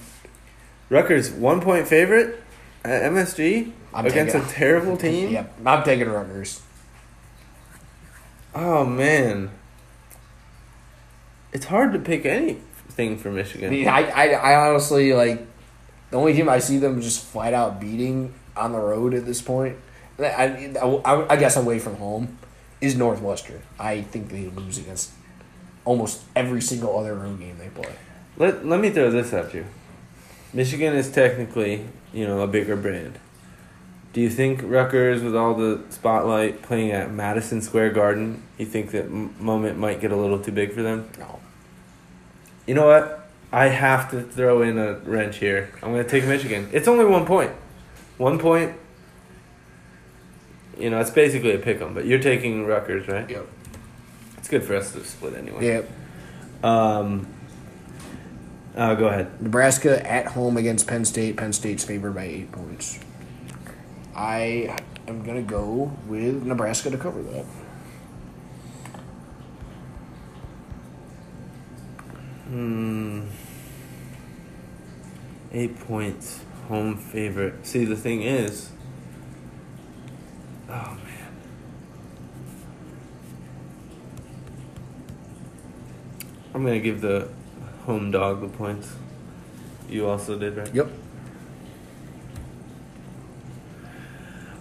[0.91, 2.43] Rutgers one point favorite
[2.85, 5.31] at MSG I'm against taking- a terrible team.
[5.31, 6.61] Yep, I'm taking Rutgers.
[8.55, 9.51] Oh man,
[11.53, 13.69] it's hard to pick anything for Michigan.
[13.69, 15.47] I, mean, I, I, I honestly like
[16.11, 19.43] the only team I see them just flat out beating on the road at this
[19.43, 19.77] point.
[20.19, 22.39] I, I, I guess away from home
[22.81, 23.61] is Northwestern.
[23.79, 25.11] I think they lose against
[25.85, 27.93] almost every single other road game they play.
[28.39, 29.67] Let Let me throw this at you.
[30.55, 33.19] Michigan is technically, you know, a bigger brand.
[34.17, 38.93] Do you think Rutgers, with all the spotlight playing at Madison Square Garden, you think
[38.93, 41.11] that m- moment might get a little too big for them?
[41.19, 41.39] No,
[42.67, 43.29] You know what?
[43.53, 45.69] I have to throw in a wrench here.
[45.83, 46.67] I'm going to take Michigan.
[46.73, 47.53] It's only one point.
[48.17, 48.73] One point.
[50.79, 53.29] You know, it's basically a pick 'em, but you're taking Rutgers, right?
[53.29, 53.47] yep,
[54.39, 55.63] It's good for us to split anyway.
[55.63, 55.91] yep.
[56.65, 57.27] Um.
[58.75, 59.43] Uh, go ahead.
[59.43, 61.37] Nebraska at home against Penn State.
[61.37, 62.99] Penn State's favored by eight points.
[64.17, 64.75] I
[65.07, 67.45] am gonna go with Nebraska to cover that.
[72.49, 73.27] Hmm.
[75.53, 77.67] Eight points, home favorite.
[77.67, 78.71] See, the thing is.
[80.69, 81.37] Oh man.
[86.55, 87.29] I'm gonna give the
[87.85, 88.95] home dog the points.
[89.91, 90.75] You also did, right?
[90.75, 90.91] Yep.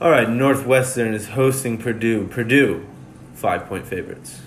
[0.01, 2.27] All right, Northwestern is hosting Purdue.
[2.27, 2.85] Purdue,
[3.33, 4.41] five point favorites.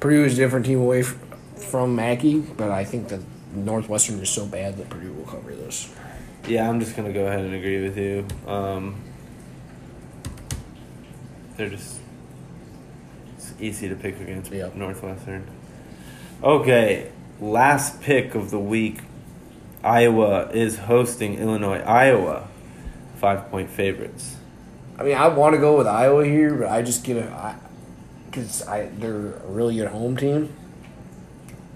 [0.00, 3.20] Purdue is a different team away from Mackey, but I think that
[3.52, 5.92] Northwestern is so bad that Purdue will cover this.
[6.46, 8.26] Yeah, I'm just gonna go ahead and agree with you.
[8.46, 9.02] Um,
[11.56, 11.98] they're just
[13.36, 14.76] it's easy to pick against Yep.
[14.76, 15.44] Northwestern.
[16.44, 19.00] Okay, last pick of the week.
[19.82, 21.80] Iowa is hosting Illinois.
[21.80, 22.47] Iowa,
[23.18, 24.36] five point favorites.
[24.98, 27.56] I mean, I want to go with Iowa here, but I just get a
[28.26, 30.52] because I, they're a really good home team.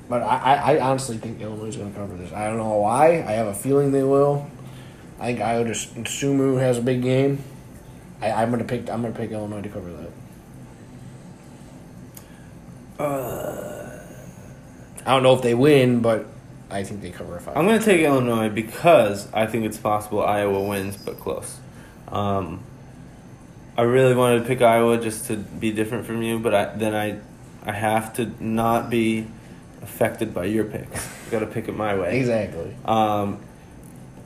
[0.09, 2.33] But I, I, I honestly think Illinois is going to cover this.
[2.33, 3.23] I don't know why.
[3.23, 4.51] I have a feeling they will.
[5.19, 7.43] I think Iowa just Sumu has a big game.
[8.21, 8.91] I, I'm gonna pick.
[8.91, 9.93] I'm gonna pick Illinois to cover
[12.99, 13.05] that.
[13.05, 14.01] Uh,
[15.07, 16.27] I don't know if they win, but
[16.73, 17.57] I think they cover a five.
[17.57, 21.59] I'm going to take Illinois because I think it's possible Iowa wins, but close.
[22.09, 22.63] Um,
[23.77, 26.95] I really wanted to pick Iowa just to be different from you, but I, then
[26.95, 27.19] I,
[27.69, 29.27] I have to not be
[29.83, 31.09] affected by your picks.
[31.31, 32.19] Got to pick it my way.
[32.19, 32.75] exactly.
[32.85, 33.41] Um,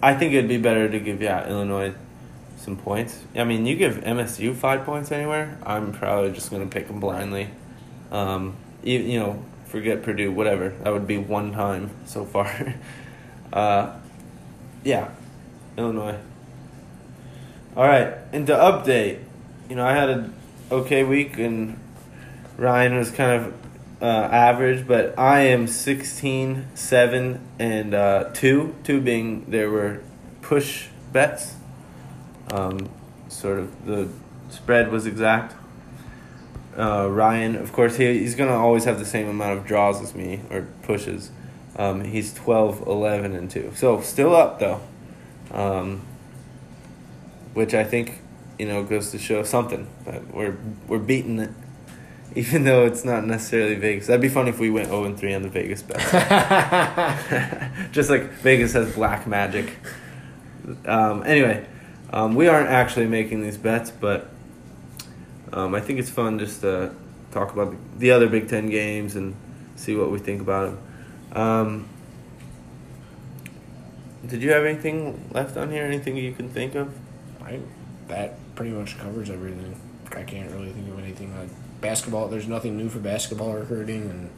[0.02, 1.94] I think it'd be better to give yeah Illinois
[2.58, 3.22] some points.
[3.34, 7.00] I mean, you give MSU five points anywhere, I'm probably just going to pick them
[7.00, 7.48] blindly.
[8.10, 9.44] Um, you, you know,
[9.76, 10.70] forget Purdue, whatever.
[10.82, 12.74] That would be one time so far.
[13.52, 13.94] uh,
[14.82, 15.10] yeah,
[15.76, 16.18] Illinois.
[17.76, 19.20] All right, and to update,
[19.68, 20.34] you know, I had an
[20.70, 21.78] okay week and
[22.56, 23.54] Ryan was kind of
[24.00, 28.74] uh, average, but I am 16, 7, and uh, 2.
[28.82, 30.00] 2 being there were
[30.40, 31.54] push bets.
[32.50, 32.88] Um,
[33.28, 34.08] sort of the
[34.48, 35.54] spread was exact.
[36.76, 40.02] Uh, Ryan, of course, he, he's going to always have the same amount of draws
[40.02, 41.30] as me, or pushes.
[41.76, 43.72] Um, he's 12, 11, and 2.
[43.74, 44.80] So still up, though.
[45.50, 46.02] Um,
[47.54, 48.20] which I think,
[48.58, 49.86] you know, goes to show something.
[50.04, 50.56] That we're,
[50.86, 51.50] we're beating it
[52.36, 54.08] even though it's not necessarily Vegas.
[54.08, 55.98] That'd be funny if we went 0 and 3 on the Vegas bet.
[57.92, 59.72] Just like Vegas has black magic.
[60.84, 61.64] Um, anyway,
[62.12, 64.30] um, we aren't actually making these bets, but
[65.52, 66.94] um, I think it's fun just to
[67.30, 69.34] talk about the, the other Big Ten games and
[69.76, 70.76] see what we think about
[71.32, 71.42] them.
[71.42, 71.88] Um,
[74.26, 75.84] did you have anything left on here?
[75.84, 76.94] Anything you can think of?
[77.42, 77.60] I,
[78.08, 79.78] that pretty much covers everything.
[80.12, 81.36] I can't really think of anything.
[81.38, 84.30] Like basketball, there's nothing new for basketball recruiting, and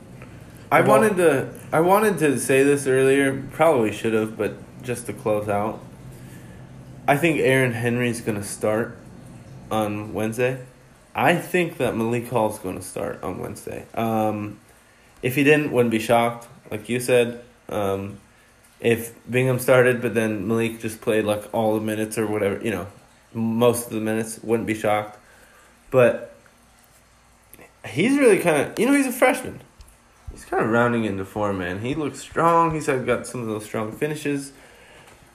[0.70, 5.12] I wanted to I wanted to say this earlier, probably should have, but just to
[5.12, 5.80] close out.
[7.06, 8.98] I think Aaron Henry's going to start
[9.70, 10.64] on Wednesday.
[11.18, 13.86] I think that Malik Hall is going to start on Wednesday.
[13.92, 14.60] Um,
[15.20, 17.42] if he didn't, wouldn't be shocked, like you said.
[17.68, 18.20] Um,
[18.78, 22.70] if Bingham started, but then Malik just played like all the minutes or whatever, you
[22.70, 22.86] know,
[23.34, 25.18] most of the minutes, wouldn't be shocked.
[25.90, 26.36] But
[27.84, 29.60] he's really kind of, you know, he's a freshman.
[30.30, 31.80] He's kind of rounding into form, man.
[31.80, 32.74] He looks strong.
[32.74, 34.52] He's got some of those strong finishes.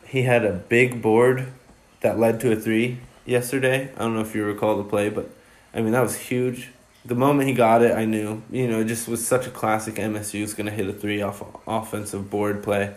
[0.07, 1.51] He had a big board
[1.99, 3.91] that led to a three yesterday.
[3.97, 5.29] I don't know if you recall the play, but
[5.73, 6.69] I mean that was huge.
[7.05, 8.43] The moment he got it, I knew.
[8.49, 11.21] You know, it just was such a classic MSU is going to hit a three
[11.21, 12.93] off offensive board play.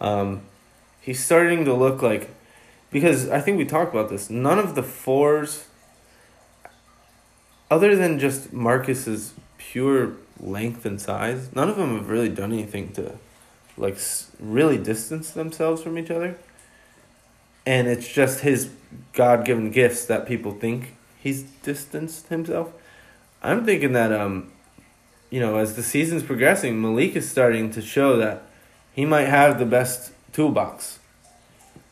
[0.00, 0.42] Um,
[1.00, 2.30] he's starting to look like
[2.90, 4.30] because I think we talked about this.
[4.30, 5.66] None of the fours,
[7.70, 12.92] other than just Marcus's pure length and size, none of them have really done anything
[12.92, 13.14] to
[13.76, 13.98] like
[14.38, 16.36] really distance themselves from each other.
[17.64, 18.70] And it's just his
[19.12, 22.72] God given gifts that people think he's distanced himself.
[23.42, 24.50] I'm thinking that um,
[25.30, 28.42] you know, as the season's progressing, Malik is starting to show that
[28.92, 30.98] he might have the best toolbox.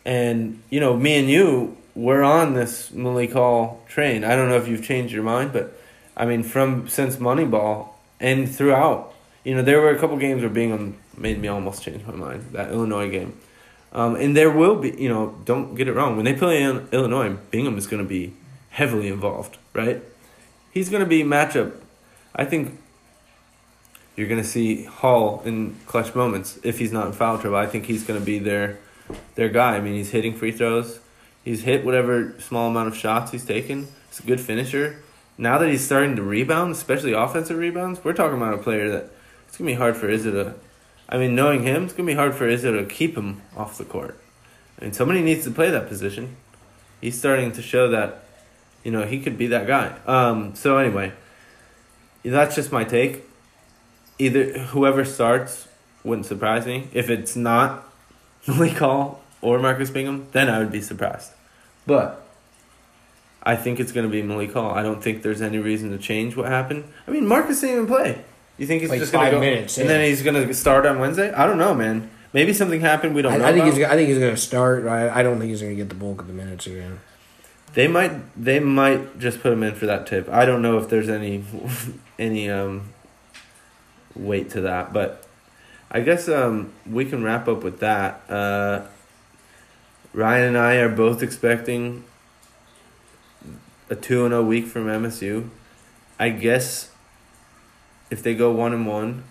[0.04, 4.24] And you know, me and you we're on this Malik Hall train.
[4.24, 5.78] I don't know if you've changed your mind, but
[6.16, 9.14] I mean, from since Moneyball and throughout,
[9.44, 12.50] you know, there were a couple games where Bingham made me almost change my mind.
[12.52, 13.38] That Illinois game,
[13.92, 16.16] um, and there will be, you know, don't get it wrong.
[16.16, 18.34] When they play in Illinois, Bingham is going to be
[18.70, 20.02] heavily involved, right?
[20.70, 21.74] He's going to be matchup.
[22.34, 22.78] I think
[24.16, 27.56] you're going to see Hall in clutch moments if he's not in foul trouble.
[27.56, 28.78] I think he's going to be their
[29.34, 29.76] their guy.
[29.76, 31.00] I mean, he's hitting free throws.
[31.44, 33.88] He's hit whatever small amount of shots he's taken.
[34.08, 35.02] He's a good finisher.
[35.38, 39.10] Now that he's starting to rebound, especially offensive rebounds, we're talking about a player that
[39.48, 40.54] it's gonna be hard for Izzo to.
[41.08, 43.84] I mean, knowing him, it's gonna be hard for Izzo to keep him off the
[43.84, 44.18] court.
[44.78, 46.36] I mean, somebody needs to play that position.
[47.00, 48.24] He's starting to show that,
[48.84, 49.96] you know, he could be that guy.
[50.06, 51.12] Um, so anyway,
[52.24, 53.24] that's just my take.
[54.18, 55.68] Either whoever starts
[56.04, 56.88] wouldn't surprise me.
[56.92, 57.84] If it's not
[58.46, 61.32] Malik Hall or Marcus Bingham, then I would be surprised.
[61.86, 62.26] But
[63.42, 64.70] I think it's going to be Malik Hall.
[64.70, 66.84] I don't think there's any reason to change what happened.
[67.06, 68.22] I mean, Marcus didn't even play.
[68.58, 69.96] You think he's Like just going to go minutes, and yeah.
[69.96, 71.32] then he's going to start on Wednesday?
[71.32, 72.10] I don't know, man.
[72.32, 73.44] Maybe something happened we don't I, know.
[73.44, 73.74] I think about.
[73.74, 74.86] he's I think he's gonna start.
[74.86, 77.00] I, I don't think he's gonna get the bulk of the minutes again.
[77.74, 78.12] They might
[78.42, 80.28] they might just put him in for that tip.
[80.28, 81.44] I don't know if there's any
[82.18, 82.88] any um
[84.14, 85.26] weight to that, but
[85.90, 88.22] I guess um we can wrap up with that.
[88.28, 88.82] Uh
[90.12, 92.02] Ryan and I are both expecting
[93.88, 95.48] a 2 and 0 week from MSU.
[96.18, 96.90] I guess
[98.10, 99.24] if they go 1 and 1,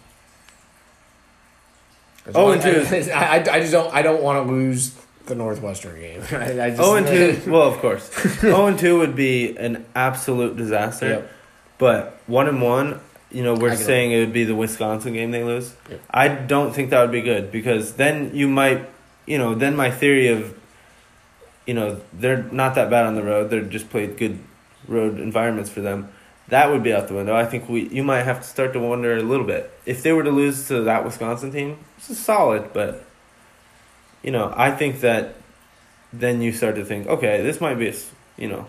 [2.36, 2.86] Oh, and two.
[3.14, 3.94] I, I, I just don't.
[3.94, 4.99] I don't want to lose
[5.30, 6.22] the Northwestern game.
[6.32, 8.12] I, I just, Oh and 2, well, of course.
[8.42, 11.08] 0 and 2 would be an absolute disaster.
[11.08, 11.32] Yep.
[11.78, 13.00] But one and one,
[13.32, 13.86] you know, we're I get it.
[13.86, 15.74] saying it would be the Wisconsin game they lose.
[15.90, 16.02] Yep.
[16.12, 18.90] I don't think that would be good because then you might,
[19.26, 20.58] you know, then my theory of,
[21.66, 23.50] you know, they're not that bad on the road.
[23.50, 24.40] They're just played good
[24.88, 26.10] road environments for them.
[26.48, 27.36] That would be out the window.
[27.36, 30.12] I think we you might have to start to wonder a little bit if they
[30.12, 31.78] were to lose to that Wisconsin team.
[31.98, 33.06] This is solid, but
[34.24, 35.36] you know, I think that
[36.12, 37.94] then you start to think, okay, this might be,
[38.38, 38.68] you know,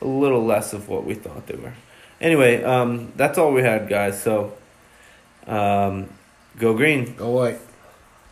[0.00, 1.74] a little less of what we thought they were.
[2.20, 4.20] Anyway, um, that's all we had, guys.
[4.20, 4.56] So,
[5.46, 6.08] um,
[6.58, 7.14] go green.
[7.14, 7.58] Go away.